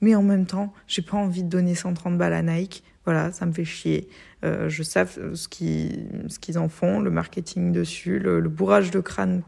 mais 0.00 0.14
en 0.14 0.22
même 0.22 0.46
temps, 0.46 0.72
j'ai 0.86 1.02
pas 1.02 1.16
envie 1.16 1.42
de 1.42 1.48
donner 1.48 1.74
130 1.74 2.16
balles 2.16 2.32
à 2.32 2.40
Nike. 2.40 2.84
Voilà, 3.04 3.32
ça 3.32 3.46
me 3.46 3.52
fait 3.52 3.64
chier. 3.64 4.08
Euh, 4.44 4.68
je 4.68 4.84
sais 4.84 5.04
ce 5.34 5.48
qu'ils 5.48 6.56
en 6.56 6.68
font, 6.68 7.00
le 7.00 7.10
marketing 7.10 7.72
dessus, 7.72 8.20
le, 8.20 8.40
bourrage 8.42 8.92
de 8.92 9.00
crâne 9.00 9.42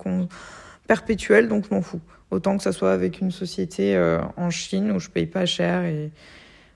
perpétuel, 0.88 1.46
donc 1.46 1.66
je 1.68 1.72
m'en 1.72 1.82
fous. 1.82 2.00
Autant 2.32 2.56
que 2.56 2.64
ça 2.64 2.72
soit 2.72 2.92
avec 2.92 3.20
une 3.20 3.30
société 3.30 3.96
en 4.36 4.50
Chine 4.50 4.90
où 4.90 4.98
je 4.98 5.08
paye 5.08 5.26
pas 5.26 5.46
cher 5.46 5.84
et 5.84 6.10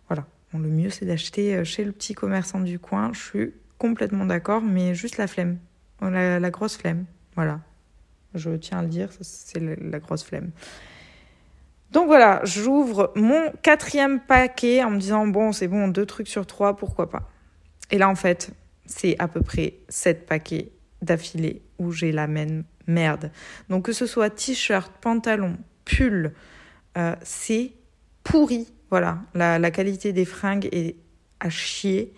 voilà. 0.09 0.25
Le 0.53 0.69
mieux 0.69 0.91
c'est 0.91 1.05
d'acheter 1.05 1.65
chez 1.65 1.83
le 1.83 1.91
petit 1.91 2.15
commerçant 2.15 2.61
du 2.61 2.79
coin. 2.79 3.11
Je 3.13 3.21
suis 3.21 3.53
complètement 3.79 4.27
d'accord, 4.27 4.63
mais 4.63 4.95
juste 4.95 5.17
la 5.17 5.27
flemme, 5.27 5.59
la, 6.01 6.39
la 6.41 6.51
grosse 6.51 6.77
flemme. 6.77 7.05
Voilà, 7.35 7.61
je 8.35 8.51
tiens 8.51 8.79
à 8.79 8.83
le 8.83 8.89
dire, 8.89 9.11
c'est 9.21 9.61
la 9.61 9.99
grosse 9.99 10.25
flemme. 10.25 10.51
Donc 11.91 12.07
voilà, 12.07 12.41
j'ouvre 12.45 13.13
mon 13.15 13.53
quatrième 13.63 14.19
paquet 14.21 14.83
en 14.83 14.91
me 14.91 14.99
disant 14.99 15.27
bon, 15.27 15.53
c'est 15.53 15.69
bon, 15.69 15.87
deux 15.89 16.07
trucs 16.07 16.29
sur 16.29 16.45
trois, 16.45 16.77
pourquoi 16.77 17.09
pas. 17.09 17.31
Et 17.91 17.99
là, 17.99 18.09
en 18.09 18.17
fait, 18.17 18.51
c'est 18.87 19.17
à 19.21 19.29
peu 19.29 19.41
près 19.41 19.75
sept 19.89 20.27
paquets 20.27 20.73
d'affilée 21.03 21.63
où 21.79 21.93
j'ai 21.93 22.11
la 22.11 22.27
même 22.27 22.65
merde. 22.89 23.31
Donc 23.69 23.85
que 23.85 23.93
ce 23.93 24.07
soit 24.07 24.31
t-shirt, 24.31 24.93
pantalon, 25.01 25.57
pull, 25.85 26.33
euh, 26.99 27.15
c'est 27.23 27.73
pourri. 28.25 28.67
Voilà, 28.91 29.21
la, 29.35 29.71
qualité 29.71 30.13
des 30.13 30.25
fringues 30.25 30.69
est 30.73 30.97
à 31.41 31.51
chier. 31.51 32.13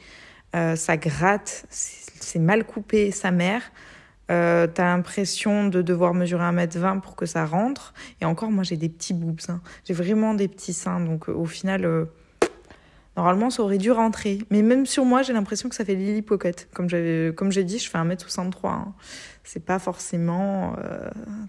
Euh, 0.55 0.77
ça 0.77 0.97
gratte, 0.97 1.67
c'est 1.71 2.39
mal 2.39 2.65
coupé, 2.65 3.11
sa 3.11 3.31
mère. 3.31 3.63
Euh, 4.31 4.67
t'as 4.67 4.85
l'impression 4.85 5.69
de 5.69 5.83
devoir 5.83 6.13
mesurer 6.13 6.45
1m20 6.45 7.01
pour 7.01 7.17
que 7.17 7.27
ça 7.27 7.45
rentre. 7.47 7.95
Et 8.21 8.25
encore, 8.25 8.51
moi, 8.51 8.65
j'ai 8.65 8.77
des 8.77 8.89
petits 8.89 9.15
boobs. 9.15 9.41
Hein. 9.49 9.61
J'ai 9.85 9.95
vraiment 9.95 10.35
des 10.35 10.49
petits 10.49 10.73
seins. 10.73 11.01
Donc, 11.01 11.29
euh, 11.29 11.33
au 11.33 11.47
final, 11.47 11.85
euh, 11.85 12.07
normalement, 13.17 13.51
ça 13.51 13.63
aurait 13.63 13.79
dû 13.79 13.93
rentrer. 13.93 14.39
Mais 14.51 14.63
même 14.63 14.87
sur 14.87 15.05
moi, 15.05 15.23
j'ai 15.23 15.33
l'impression 15.33 15.69
que 15.69 15.77
ça 15.77 15.85
fait 15.85 15.95
Lily 15.95 16.23
Pocket. 16.23 16.69
Comme, 16.75 16.89
j'ai 16.89 17.65
dit, 17.65 17.79
je 17.79 17.89
fais 17.89 17.99
1m63. 17.99 18.69
Hein. 18.69 18.95
C'est 19.45 19.65
pas 19.65 19.79
forcément 19.79 20.75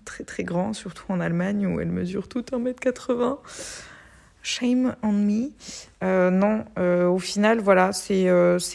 très, 0.05 0.23
très 0.23 0.43
grand, 0.43 0.73
surtout 0.73 1.05
en 1.09 1.19
Allemagne 1.19 1.65
où 1.65 1.79
elles 1.79 1.89
mesurent 1.89 2.27
toutes 2.27 2.51
1m80. 2.51 3.39
Shame 4.47 4.95
on 5.03 5.11
me. 5.11 5.51
non, 6.01 6.63
au 7.09 7.19
final, 7.19 7.59
voilà, 7.59 7.91
c'est 7.91 8.29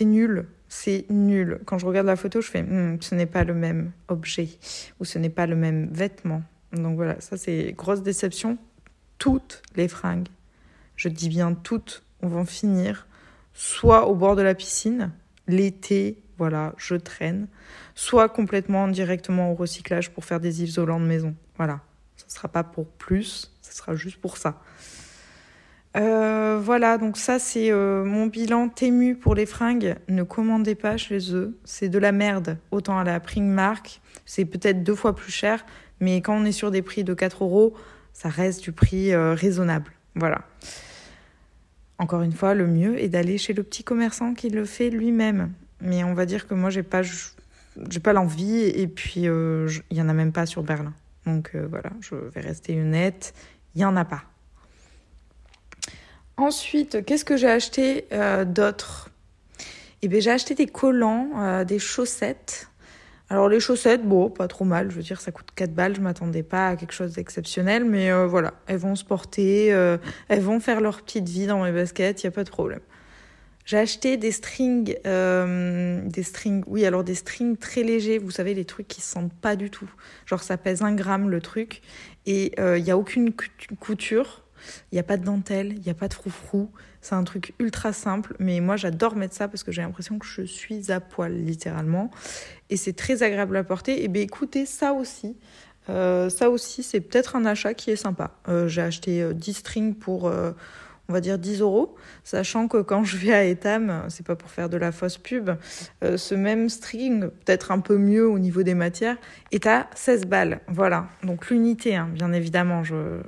nul 0.04 0.46
c'est 0.74 1.04
nul. 1.10 1.60
Quand 1.66 1.76
je 1.76 1.84
regarde 1.84 2.06
la 2.06 2.16
photo, 2.16 2.40
je 2.40 2.50
fais 2.50 2.62
hmm, 2.62 2.96
ce 3.02 3.14
n'est 3.14 3.26
pas 3.26 3.44
le 3.44 3.52
même 3.52 3.92
objet 4.08 4.48
ou 4.98 5.04
ce 5.04 5.18
n'est 5.18 5.28
pas 5.28 5.46
le 5.46 5.54
même 5.54 5.90
vêtement. 5.92 6.42
Donc 6.72 6.96
voilà, 6.96 7.20
ça 7.20 7.36
c'est 7.36 7.74
grosse 7.76 8.02
déception. 8.02 8.56
Toutes 9.18 9.62
les 9.76 9.86
fringues, 9.86 10.28
je 10.96 11.10
dis 11.10 11.28
bien 11.28 11.52
toutes, 11.52 12.02
vont 12.22 12.46
finir 12.46 13.06
soit 13.52 14.06
au 14.08 14.14
bord 14.14 14.34
de 14.34 14.40
la 14.40 14.54
piscine, 14.54 15.12
l'été, 15.46 16.16
voilà, 16.38 16.72
je 16.78 16.94
traîne, 16.94 17.48
soit 17.94 18.30
complètement 18.30 18.88
directement 18.88 19.52
au 19.52 19.54
recyclage 19.54 20.10
pour 20.10 20.24
faire 20.24 20.40
des 20.40 20.62
isolants 20.62 21.00
de 21.00 21.04
maison. 21.04 21.34
Voilà, 21.58 21.80
ce 22.16 22.24
ne 22.24 22.30
sera 22.30 22.48
pas 22.48 22.64
pour 22.64 22.86
plus, 22.86 23.52
ce 23.60 23.74
sera 23.74 23.94
juste 23.94 24.16
pour 24.22 24.38
ça. 24.38 24.58
Euh, 25.96 26.58
voilà, 26.62 26.96
donc 26.96 27.18
ça 27.18 27.38
c'est 27.38 27.70
euh, 27.70 28.04
mon 28.04 28.26
bilan 28.26 28.68
Tému 28.68 29.14
pour 29.14 29.34
les 29.34 29.46
fringues. 29.46 29.96
Ne 30.08 30.22
commandez 30.22 30.74
pas 30.74 30.96
chez 30.96 31.34
eux, 31.34 31.58
c'est 31.64 31.88
de 31.88 31.98
la 31.98 32.12
merde. 32.12 32.58
Autant 32.70 32.98
à 32.98 33.04
la 33.04 33.20
Primark, 33.20 34.00
c'est 34.24 34.44
peut-être 34.44 34.82
deux 34.82 34.94
fois 34.94 35.14
plus 35.14 35.32
cher, 35.32 35.64
mais 36.00 36.22
quand 36.22 36.34
on 36.34 36.44
est 36.44 36.52
sur 36.52 36.70
des 36.70 36.82
prix 36.82 37.04
de 37.04 37.12
4 37.12 37.44
euros, 37.44 37.74
ça 38.12 38.28
reste 38.28 38.62
du 38.62 38.72
prix 38.72 39.12
euh, 39.12 39.34
raisonnable. 39.34 39.92
Voilà. 40.14 40.42
Encore 41.98 42.22
une 42.22 42.32
fois, 42.32 42.54
le 42.54 42.66
mieux 42.66 42.98
est 43.00 43.08
d'aller 43.08 43.38
chez 43.38 43.52
le 43.52 43.62
petit 43.62 43.84
commerçant 43.84 44.34
qui 44.34 44.48
le 44.48 44.64
fait 44.64 44.88
lui-même. 44.88 45.52
Mais 45.80 46.04
on 46.04 46.14
va 46.14 46.26
dire 46.26 46.46
que 46.46 46.54
moi 46.54 46.70
j'ai 46.70 46.82
pas, 46.82 47.02
j'ai 47.02 48.00
pas 48.00 48.12
l'envie 48.12 48.60
et 48.60 48.86
puis 48.86 49.22
il 49.22 49.96
y 49.96 50.02
en 50.02 50.08
a 50.08 50.14
même 50.14 50.32
pas 50.32 50.46
sur 50.46 50.62
Berlin. 50.62 50.94
Donc 51.26 51.54
voilà, 51.54 51.90
je 52.00 52.14
vais 52.14 52.40
rester 52.40 52.80
honnête, 52.80 53.34
il 53.74 53.80
y 53.80 53.84
en 53.84 53.96
a 53.96 54.04
pas. 54.04 54.22
Ensuite, 56.42 57.04
qu'est-ce 57.04 57.24
que 57.24 57.36
j'ai 57.36 57.48
acheté 57.48 58.06
euh, 58.10 58.44
d'autre? 58.44 59.10
Eh 60.02 60.08
bien, 60.08 60.18
j'ai 60.18 60.32
acheté 60.32 60.56
des 60.56 60.66
collants, 60.66 61.30
euh, 61.36 61.62
des 61.62 61.78
chaussettes. 61.78 62.68
Alors 63.30 63.48
les 63.48 63.60
chaussettes, 63.60 64.02
bon, 64.02 64.28
pas 64.28 64.48
trop 64.48 64.64
mal, 64.64 64.90
je 64.90 64.96
veux 64.96 65.04
dire, 65.04 65.20
ça 65.20 65.30
coûte 65.30 65.46
4 65.54 65.72
balles, 65.72 65.94
je 65.94 66.00
m'attendais 66.00 66.42
pas 66.42 66.70
à 66.70 66.76
quelque 66.76 66.94
chose 66.94 67.12
d'exceptionnel, 67.12 67.84
mais 67.84 68.10
euh, 68.10 68.26
voilà, 68.26 68.54
elles 68.66 68.78
vont 68.78 68.96
se 68.96 69.04
porter, 69.04 69.68
elles 69.68 70.40
vont 70.40 70.58
faire 70.58 70.80
leur 70.80 71.02
petite 71.02 71.28
vie 71.28 71.46
dans 71.46 71.62
mes 71.62 71.70
baskets, 71.70 72.24
il 72.24 72.26
n'y 72.26 72.32
a 72.32 72.32
pas 72.32 72.42
de 72.42 72.50
problème. 72.50 72.80
J'ai 73.64 73.78
acheté 73.78 74.16
des 74.16 74.32
strings, 74.32 74.96
des 75.04 76.22
strings, 76.24 76.64
oui, 76.66 76.84
alors 76.84 77.04
des 77.04 77.14
strings 77.14 77.56
très 77.56 77.84
légers, 77.84 78.18
vous 78.18 78.32
savez, 78.32 78.52
les 78.52 78.64
trucs 78.64 78.88
qui 78.88 79.00
se 79.00 79.12
sentent 79.12 79.32
pas 79.32 79.54
du 79.54 79.70
tout. 79.70 79.88
Genre 80.26 80.42
ça 80.42 80.56
pèse 80.56 80.82
un 80.82 80.92
gramme 80.92 81.30
le 81.30 81.40
truc, 81.40 81.82
et 82.26 82.52
il 82.58 82.82
n'y 82.82 82.90
a 82.90 82.98
aucune 82.98 83.32
couture, 83.78 84.41
il 84.90 84.96
n'y 84.96 84.98
a 84.98 85.04
pas 85.04 85.16
de 85.16 85.24
dentelle, 85.24 85.72
il 85.72 85.80
n'y 85.80 85.90
a 85.90 85.94
pas 85.94 86.08
de 86.08 86.14
froufrou. 86.14 86.70
C'est 87.00 87.14
un 87.14 87.24
truc 87.24 87.54
ultra 87.58 87.92
simple, 87.92 88.36
mais 88.38 88.60
moi 88.60 88.76
j'adore 88.76 89.16
mettre 89.16 89.34
ça 89.34 89.48
parce 89.48 89.64
que 89.64 89.72
j'ai 89.72 89.82
l'impression 89.82 90.18
que 90.18 90.26
je 90.26 90.42
suis 90.42 90.92
à 90.92 91.00
poil 91.00 91.34
littéralement. 91.34 92.10
Et 92.70 92.76
c'est 92.76 92.92
très 92.92 93.22
agréable 93.22 93.56
à 93.56 93.64
porter. 93.64 94.04
Et 94.04 94.08
bien 94.08 94.22
écoutez, 94.22 94.66
ça 94.66 94.92
aussi, 94.92 95.36
euh, 95.88 96.28
ça 96.28 96.48
aussi 96.48 96.82
c'est 96.82 97.00
peut-être 97.00 97.34
un 97.36 97.44
achat 97.44 97.74
qui 97.74 97.90
est 97.90 97.96
sympa. 97.96 98.36
Euh, 98.48 98.68
j'ai 98.68 98.82
acheté 98.82 99.34
10 99.34 99.50
euh, 99.50 99.54
strings 99.54 99.94
pour 99.94 100.32
on 101.08 101.12
va 101.12 101.20
dire 101.20 101.38
10 101.38 101.60
euros, 101.60 101.96
sachant 102.22 102.68
que 102.68 102.80
quand 102.80 103.02
je 103.02 103.16
vais 103.16 103.34
à 103.34 103.44
Etam, 103.44 104.04
c'est 104.08 104.24
pas 104.24 104.36
pour 104.36 104.48
faire 104.50 104.68
de 104.68 104.76
la 104.76 104.92
fausse 104.92 105.18
pub, 105.18 105.50
ce 106.00 106.34
même 106.34 106.68
string, 106.68 107.28
peut-être 107.28 107.72
un 107.72 107.80
peu 107.80 107.98
mieux 107.98 108.26
au 108.26 108.38
niveau 108.38 108.62
des 108.62 108.74
matières, 108.74 109.16
est 109.50 109.66
à 109.66 109.90
16 109.94 110.26
balles. 110.26 110.60
Voilà, 110.68 111.08
donc 111.24 111.50
l'unité, 111.50 111.96
hein, 111.96 112.08
bien 112.14 112.32
évidemment, 112.32 112.84
je, 112.84 113.20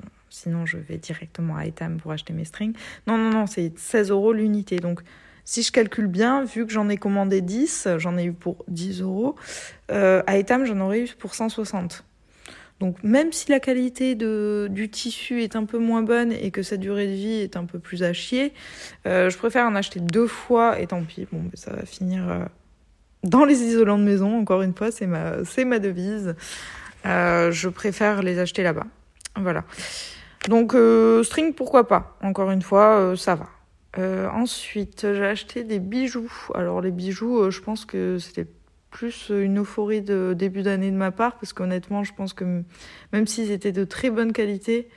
sinon 0.44 0.66
je 0.66 0.76
vais 0.76 0.98
directement 0.98 1.56
à 1.56 1.66
Etam 1.66 1.98
pour 1.98 2.12
acheter 2.12 2.32
mes 2.32 2.44
strings. 2.44 2.74
Non, 3.06 3.18
non, 3.18 3.30
non, 3.30 3.46
c'est 3.46 3.72
16 3.76 4.10
euros 4.10 4.32
l'unité. 4.32 4.76
Donc 4.76 5.00
si 5.44 5.62
je 5.62 5.72
calcule 5.72 6.06
bien, 6.06 6.44
vu 6.44 6.66
que 6.66 6.72
j'en 6.72 6.88
ai 6.88 6.96
commandé 6.96 7.40
10, 7.40 7.88
j'en 7.98 8.16
ai 8.16 8.24
eu 8.24 8.32
pour 8.32 8.64
10 8.68 9.02
euros, 9.02 9.36
euh, 9.90 10.22
à 10.26 10.38
Etam 10.38 10.64
j'en 10.64 10.80
aurais 10.80 11.00
eu 11.00 11.08
pour 11.18 11.34
160. 11.34 12.04
Donc 12.80 13.02
même 13.02 13.32
si 13.32 13.50
la 13.50 13.60
qualité 13.60 14.14
du 14.14 14.88
tissu 14.90 15.42
est 15.42 15.54
un 15.54 15.64
peu 15.64 15.78
moins 15.78 16.02
bonne 16.02 16.32
et 16.32 16.50
que 16.50 16.62
sa 16.62 16.76
durée 16.76 17.06
de 17.06 17.12
vie 17.12 17.34
est 17.34 17.56
un 17.56 17.64
peu 17.64 17.78
plus 17.78 18.02
à 18.02 18.12
chier, 18.12 18.52
euh, 19.06 19.30
je 19.30 19.38
préfère 19.38 19.66
en 19.66 19.74
acheter 19.74 20.00
deux 20.00 20.26
fois 20.26 20.80
et 20.80 20.86
tant 20.86 21.02
pis, 21.04 21.26
bon, 21.30 21.42
ça 21.54 21.72
va 21.72 21.84
finir 21.84 22.28
euh, 22.28 22.44
dans 23.22 23.44
les 23.44 23.62
isolants 23.62 23.98
de 23.98 24.04
maison, 24.04 24.38
encore 24.38 24.62
une 24.62 24.74
fois, 24.74 24.90
c'est 24.90 25.06
ma 25.06 25.78
devise. 25.78 26.34
je 27.04 27.68
préfère 27.68 28.22
les 28.22 28.38
acheter 28.38 28.62
là-bas. 28.62 28.86
Voilà. 29.36 29.64
Donc 30.48 30.74
euh, 30.74 31.22
string, 31.22 31.54
pourquoi 31.54 31.88
pas 31.88 32.16
Encore 32.22 32.50
une 32.50 32.62
fois, 32.62 32.98
euh, 32.98 33.16
ça 33.16 33.34
va. 33.34 33.48
Euh, 33.98 34.28
ensuite, 34.30 35.06
j'ai 35.12 35.24
acheté 35.24 35.64
des 35.64 35.78
bijoux. 35.78 36.32
Alors 36.54 36.80
les 36.80 36.90
bijoux, 36.90 37.50
je 37.50 37.60
pense 37.60 37.84
que 37.84 38.18
c'était 38.18 38.46
plus 38.90 39.30
une 39.30 39.60
euphorie 39.60 40.02
de 40.02 40.34
début 40.36 40.62
d'année 40.62 40.90
de 40.90 40.96
ma 40.96 41.10
part, 41.10 41.38
parce 41.38 41.52
qu'honnêtement, 41.52 42.04
je 42.04 42.12
pense 42.14 42.32
que 42.32 42.62
même 43.12 43.26
s'ils 43.26 43.50
étaient 43.50 43.72
de 43.72 43.84
très 43.84 44.10
bonne 44.10 44.32
qualité, 44.32 44.88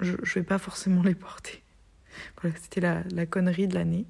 je, 0.00 0.14
je 0.22 0.34
vais 0.38 0.44
pas 0.44 0.58
forcément 0.58 1.02
les 1.02 1.14
porter. 1.14 1.62
Voilà, 2.40 2.56
c'était 2.60 2.80
la, 2.80 3.02
la 3.12 3.26
connerie 3.26 3.68
de 3.68 3.74
l'année. 3.74 4.06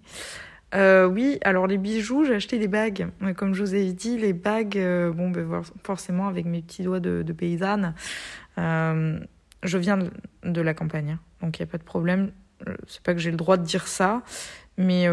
Euh, 0.74 1.06
oui, 1.06 1.38
alors 1.42 1.66
les 1.66 1.78
bijoux, 1.78 2.24
j'ai 2.24 2.34
acheté 2.34 2.58
des 2.58 2.68
bagues. 2.68 3.08
Comme 3.36 3.54
je 3.54 3.62
vous 3.62 3.74
ai 3.74 3.92
dit, 3.92 4.18
les 4.18 4.32
bagues, 4.32 4.76
euh, 4.76 5.12
bon, 5.12 5.30
ben, 5.30 5.62
forcément 5.84 6.26
avec 6.26 6.44
mes 6.44 6.60
petits 6.60 6.82
doigts 6.82 7.00
de, 7.00 7.22
de 7.22 7.32
paysanne. 7.32 7.94
Euh, 8.58 9.18
je 9.62 9.78
viens 9.78 9.98
de, 10.44 10.60
la 10.60 10.74
campagne, 10.74 11.12
hein. 11.12 11.20
donc 11.40 11.58
il 11.58 11.62
n'y 11.62 11.68
a 11.68 11.70
pas 11.70 11.78
de 11.78 11.84
problème. 11.84 12.32
C'est 12.86 13.02
pas 13.02 13.12
que 13.12 13.20
j'ai 13.20 13.30
le 13.30 13.36
droit 13.36 13.56
de 13.56 13.64
dire 13.64 13.86
ça, 13.86 14.22
mais 14.78 15.06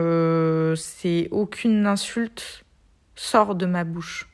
c'est 0.75 1.27
aucune 1.31 1.85
insulte 1.85 2.63
sort 3.15 3.55
de 3.55 3.65
ma 3.65 3.83
bouche. 3.83 4.29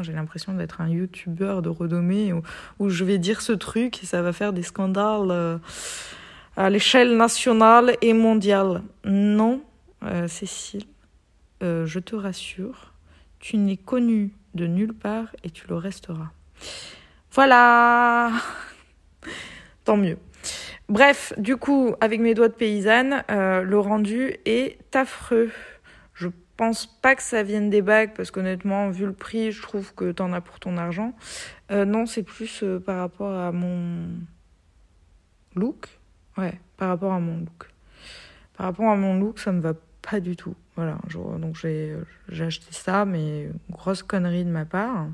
J'ai 0.00 0.12
l'impression 0.12 0.52
d'être 0.52 0.80
un 0.80 0.88
youtubeur 0.88 1.62
de 1.62 1.68
renommée 1.68 2.34
où, 2.80 2.88
je 2.88 3.04
vais 3.04 3.18
dire 3.18 3.40
ce 3.40 3.52
truc 3.52 4.02
et 4.02 4.06
ça 4.06 4.22
va 4.22 4.32
faire 4.32 4.52
des 4.52 4.64
scandales 4.64 5.60
à 6.56 6.70
l'échelle 6.70 7.16
nationale 7.16 7.96
et 8.00 8.12
mondiale. 8.12 8.82
Non, 9.04 9.62
euh, 10.04 10.28
Cécile, 10.28 10.84
euh, 11.62 11.86
je 11.86 11.98
te 11.98 12.14
rassure, 12.14 12.92
tu 13.38 13.56
n'es 13.56 13.76
connue 13.76 14.32
de 14.54 14.66
nulle 14.66 14.94
part 14.94 15.28
et 15.42 15.50
tu 15.50 15.66
le 15.68 15.76
resteras. 15.76 16.30
Voilà 17.32 18.30
Tant 19.84 19.96
mieux. 19.96 20.18
Bref, 20.88 21.32
du 21.38 21.56
coup, 21.56 21.94
avec 22.00 22.20
mes 22.20 22.34
doigts 22.34 22.48
de 22.48 22.54
paysanne, 22.54 23.24
euh, 23.30 23.62
le 23.62 23.78
rendu 23.78 24.36
est 24.44 24.78
affreux. 24.94 25.50
Je 26.14 26.28
pense 26.56 26.86
pas 26.86 27.14
que 27.14 27.22
ça 27.22 27.42
vienne 27.42 27.70
des 27.70 27.82
bagues 27.82 28.12
parce 28.14 28.30
qu'honnêtement, 28.30 28.90
vu 28.90 29.06
le 29.06 29.12
prix, 29.12 29.50
je 29.52 29.62
trouve 29.62 29.94
que 29.94 30.12
t'en 30.12 30.32
as 30.32 30.40
pour 30.40 30.60
ton 30.60 30.76
argent. 30.76 31.14
non, 31.70 32.06
c'est 32.06 32.22
plus 32.22 32.62
par 32.86 32.98
rapport 32.98 33.34
à 33.34 33.50
mon 33.50 34.08
look. 35.56 35.88
Ouais, 36.36 36.60
par 36.76 36.88
rapport 36.88 37.12
à 37.12 37.20
mon 37.20 37.38
look. 37.38 37.70
Par 38.56 38.66
rapport 38.66 38.90
à 38.90 38.96
mon 38.96 39.18
look, 39.18 39.38
ça 39.38 39.52
me 39.52 39.60
va 39.60 39.74
pas 40.02 40.20
du 40.20 40.36
tout. 40.36 40.54
Voilà, 40.76 40.98
donc 41.38 41.56
j'ai 41.56 41.96
acheté 42.40 42.66
ça, 42.70 43.04
mais 43.04 43.48
grosse 43.70 44.02
connerie 44.02 44.44
de 44.44 44.50
ma 44.50 44.64
part. 44.64 45.06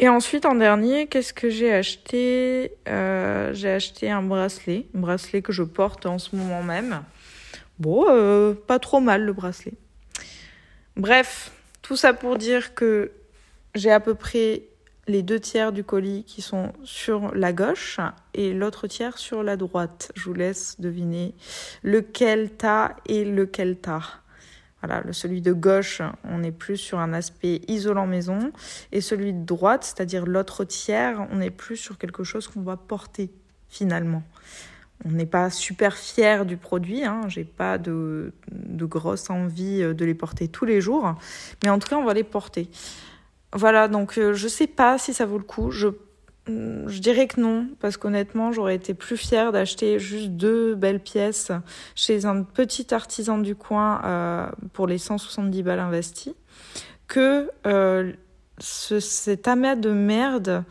Et 0.00 0.08
ensuite, 0.08 0.46
en 0.46 0.54
dernier, 0.54 1.08
qu'est-ce 1.08 1.32
que 1.32 1.50
j'ai 1.50 1.72
acheté? 1.72 2.72
Euh, 2.88 3.52
J'ai 3.52 3.70
acheté 3.70 4.10
un 4.10 4.22
bracelet, 4.22 4.86
un 4.94 5.00
bracelet 5.00 5.42
que 5.42 5.52
je 5.52 5.64
porte 5.64 6.06
en 6.06 6.18
ce 6.18 6.36
moment 6.36 6.62
même. 6.62 7.02
Bon, 7.80 8.06
euh, 8.08 8.54
pas 8.54 8.78
trop 8.78 9.00
mal 9.00 9.24
le 9.24 9.32
bracelet. 9.32 9.74
Bref, 10.96 11.50
tout 11.82 11.96
ça 11.96 12.12
pour 12.12 12.36
dire 12.36 12.74
que 12.74 13.12
j'ai 13.74 13.90
à 13.90 14.00
peu 14.00 14.14
près 14.14 14.64
les 15.06 15.22
deux 15.22 15.40
tiers 15.40 15.72
du 15.72 15.84
colis 15.84 16.24
qui 16.24 16.42
sont 16.42 16.72
sur 16.84 17.34
la 17.34 17.52
gauche 17.52 17.98
et 18.34 18.52
l'autre 18.52 18.86
tiers 18.86 19.18
sur 19.18 19.42
la 19.42 19.56
droite. 19.56 20.12
Je 20.14 20.24
vous 20.24 20.34
laisse 20.34 20.80
deviner 20.80 21.34
lequel 21.82 22.50
t'as 22.50 22.96
et 23.06 23.24
lequel 23.24 23.78
t'as. 23.78 24.02
Voilà, 24.82 25.02
celui 25.12 25.40
de 25.40 25.52
gauche, 25.52 26.02
on 26.22 26.42
est 26.42 26.52
plus 26.52 26.76
sur 26.76 27.00
un 27.00 27.12
aspect 27.12 27.62
isolant 27.66 28.06
maison 28.06 28.52
et 28.92 29.00
celui 29.00 29.32
de 29.32 29.44
droite, 29.44 29.82
c'est-à-dire 29.84 30.24
l'autre 30.24 30.64
tiers, 30.64 31.26
on 31.32 31.40
est 31.40 31.50
plus 31.50 31.76
sur 31.76 31.98
quelque 31.98 32.22
chose 32.22 32.46
qu'on 32.46 32.62
va 32.62 32.76
porter 32.76 33.30
finalement. 33.68 34.22
On 35.04 35.10
n'est 35.10 35.26
pas 35.26 35.50
super 35.50 35.96
fier 35.96 36.46
du 36.46 36.56
produit, 36.56 37.04
hein. 37.04 37.22
j'ai 37.28 37.44
pas 37.44 37.78
de, 37.78 38.32
de 38.52 38.84
grosse 38.84 39.30
envie 39.30 39.80
de 39.80 40.04
les 40.04 40.14
porter 40.14 40.48
tous 40.48 40.64
les 40.64 40.80
jours, 40.80 41.14
mais 41.62 41.70
en 41.70 41.78
tout 41.78 41.88
cas 41.88 41.96
on 41.96 42.04
va 42.04 42.14
les 42.14 42.24
porter. 42.24 42.70
Voilà, 43.54 43.88
donc 43.88 44.18
euh, 44.18 44.34
je 44.34 44.46
sais 44.46 44.66
pas 44.66 44.98
si 44.98 45.14
ça 45.14 45.24
vaut 45.24 45.38
le 45.38 45.44
coup. 45.44 45.70
Je, 45.70 45.88
je 46.48 46.98
dirais 47.00 47.26
que 47.26 47.40
non, 47.40 47.68
parce 47.80 47.96
qu'honnêtement, 47.96 48.52
j'aurais 48.52 48.74
été 48.74 48.94
plus 48.94 49.16
fière 49.16 49.52
d'acheter 49.52 49.98
juste 49.98 50.30
deux 50.30 50.74
belles 50.74 51.00
pièces 51.00 51.52
chez 51.94 52.24
un 52.24 52.42
petit 52.42 52.94
artisan 52.94 53.38
du 53.38 53.54
coin 53.54 54.00
euh, 54.04 54.48
pour 54.72 54.86
les 54.86 54.98
170 54.98 55.62
balles 55.62 55.80
investies, 55.80 56.34
que 57.06 57.50
euh, 57.66 58.12
ce, 58.58 58.98
cet 58.98 59.46
amas 59.46 59.76
de 59.76 59.90
merde 59.90 60.64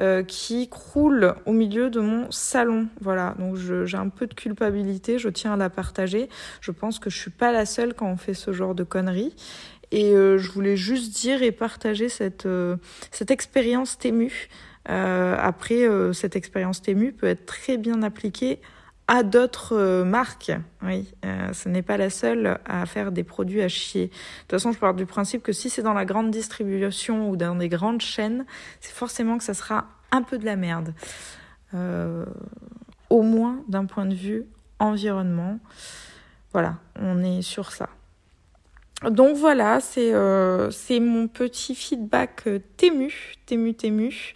euh, 0.00 0.22
qui 0.22 0.68
croule 0.68 1.34
au 1.44 1.52
milieu 1.52 1.90
de 1.90 2.00
mon 2.00 2.30
salon. 2.30 2.88
Voilà, 3.00 3.34
donc 3.38 3.56
j'ai 3.56 3.96
un 3.96 4.08
peu 4.08 4.26
de 4.26 4.34
culpabilité, 4.34 5.18
je 5.18 5.28
tiens 5.28 5.52
à 5.52 5.56
la 5.56 5.70
partager. 5.70 6.28
Je 6.60 6.70
pense 6.70 6.98
que 6.98 7.10
je 7.10 7.18
suis 7.18 7.30
pas 7.30 7.52
la 7.52 7.66
seule 7.66 7.94
quand 7.94 8.06
on 8.06 8.16
fait 8.16 8.34
ce 8.34 8.52
genre 8.52 8.74
de 8.74 8.84
conneries. 8.84 9.34
Et 9.90 10.12
je 10.12 10.50
voulais 10.50 10.76
juste 10.76 11.18
dire 11.18 11.42
et 11.42 11.50
partager 11.50 12.10
cette, 12.10 12.46
cette 13.10 13.30
expérience 13.30 13.96
témue. 13.96 14.50
Euh, 14.88 15.36
après, 15.38 15.86
cette 16.12 16.36
expérience 16.36 16.82
témue 16.82 17.12
peut 17.12 17.26
être 17.26 17.46
très 17.46 17.76
bien 17.76 18.02
appliquée 18.02 18.60
à 19.06 19.22
d'autres 19.22 20.02
marques. 20.02 20.52
Oui, 20.82 21.08
ce 21.52 21.68
n'est 21.68 21.82
pas 21.82 21.96
la 21.96 22.10
seule 22.10 22.58
à 22.66 22.84
faire 22.84 23.10
des 23.10 23.24
produits 23.24 23.62
à 23.62 23.68
chier. 23.68 24.08
De 24.08 24.12
toute 24.42 24.50
façon, 24.50 24.72
je 24.72 24.78
pars 24.78 24.94
du 24.94 25.06
principe 25.06 25.42
que 25.42 25.52
si 25.52 25.70
c'est 25.70 25.82
dans 25.82 25.94
la 25.94 26.04
grande 26.04 26.30
distribution 26.30 27.30
ou 27.30 27.36
dans 27.36 27.54
des 27.54 27.70
grandes 27.70 28.02
chaînes, 28.02 28.44
c'est 28.80 28.92
forcément 28.92 29.38
que 29.38 29.44
ça 29.44 29.54
sera 29.54 29.86
un 30.10 30.22
peu 30.22 30.36
de 30.36 30.44
la 30.44 30.56
merde. 30.56 30.92
au 31.72 33.22
moins 33.22 33.62
d'un 33.68 33.86
point 33.86 34.04
de 34.04 34.14
vue 34.14 34.44
environnement. 34.78 35.58
Voilà, 36.52 36.76
on 37.00 37.22
est 37.22 37.42
sur 37.42 37.72
ça. 37.72 37.88
Donc 39.10 39.36
voilà, 39.36 39.80
c'est 39.80 40.12
euh, 40.12 40.70
mon 40.90 41.28
petit 41.28 41.74
feedback 41.74 42.42
euh, 42.46 42.58
tému, 42.76 43.36
tému, 43.46 43.74
tému, 43.74 44.34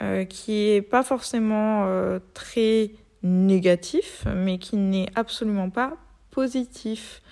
euh, 0.00 0.24
qui 0.24 0.68
est 0.68 0.82
pas 0.82 1.02
forcément 1.02 1.84
euh, 1.86 2.18
très 2.34 2.92
négatif, 3.22 4.24
mais 4.34 4.58
qui 4.58 4.76
n'est 4.76 5.08
absolument 5.14 5.70
pas 5.70 5.96
positif. 6.30 7.22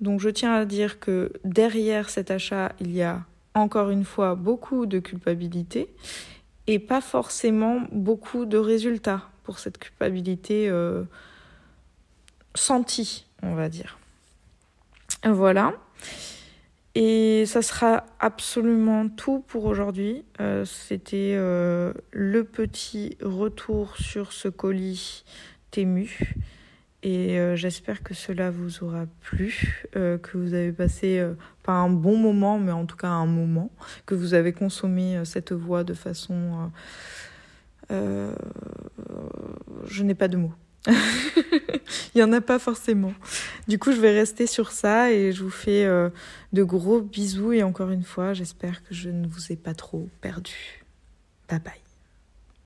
Donc 0.00 0.20
je 0.20 0.28
tiens 0.28 0.54
à 0.54 0.64
dire 0.64 1.00
que 1.00 1.32
derrière 1.44 2.08
cet 2.08 2.30
achat, 2.30 2.72
il 2.80 2.92
y 2.92 3.02
a 3.02 3.24
encore 3.54 3.90
une 3.90 4.04
fois 4.04 4.36
beaucoup 4.36 4.86
de 4.86 5.00
culpabilité 5.00 5.88
et 6.66 6.78
pas 6.78 7.00
forcément 7.00 7.80
beaucoup 7.90 8.44
de 8.44 8.58
résultats 8.58 9.22
pour 9.42 9.58
cette 9.58 9.78
culpabilité 9.78 10.70
sentie, 12.54 13.26
on 13.42 13.54
va 13.54 13.68
dire. 13.68 13.98
Voilà. 15.24 15.74
Et 16.94 17.44
ça 17.46 17.62
sera 17.62 18.04
absolument 18.18 19.08
tout 19.08 19.40
pour 19.40 19.64
aujourd'hui. 19.66 20.24
Euh, 20.40 20.64
C'était 20.64 21.34
euh, 21.36 21.92
le 22.10 22.44
petit 22.44 23.16
retour 23.22 23.96
sur 23.96 24.32
ce 24.32 24.48
colis 24.48 25.24
Tému. 25.70 26.34
Et 27.04 27.38
euh, 27.38 27.54
j'espère 27.54 28.02
que 28.02 28.14
cela 28.14 28.50
vous 28.50 28.82
aura 28.82 29.06
plu, 29.20 29.86
que 29.92 30.36
vous 30.36 30.54
avez 30.54 30.72
passé 30.72 31.24
pas 31.62 31.74
un 31.74 31.90
bon 31.90 32.16
moment, 32.16 32.58
mais 32.58 32.72
en 32.72 32.86
tout 32.86 32.96
cas 32.96 33.08
un 33.08 33.26
moment, 33.26 33.70
que 34.04 34.16
vous 34.16 34.34
avez 34.34 34.52
consommé 34.52 35.22
cette 35.24 35.52
voix 35.52 35.84
de 35.84 35.94
façon... 35.94 36.72
je 37.90 38.32
n'ai 40.02 40.14
pas 40.14 40.28
de 40.28 40.38
mots. 40.38 40.54
Il 42.14 42.16
n'y 42.16 42.22
en 42.22 42.32
a 42.32 42.40
pas 42.40 42.58
forcément. 42.58 43.12
Du 43.66 43.78
coup, 43.78 43.92
je 43.92 44.00
vais 44.00 44.12
rester 44.12 44.46
sur 44.46 44.72
ça 44.72 45.12
et 45.12 45.32
je 45.32 45.42
vous 45.42 45.50
fais 45.50 45.84
euh, 45.84 46.10
de 46.52 46.62
gros 46.62 47.00
bisous. 47.00 47.52
Et 47.52 47.62
encore 47.62 47.90
une 47.90 48.04
fois, 48.04 48.34
j'espère 48.34 48.82
que 48.82 48.94
je 48.94 49.10
ne 49.10 49.26
vous 49.26 49.52
ai 49.52 49.56
pas 49.56 49.74
trop 49.74 50.08
perdu. 50.20 50.84
Bye 51.48 51.60
bye. 51.60 51.87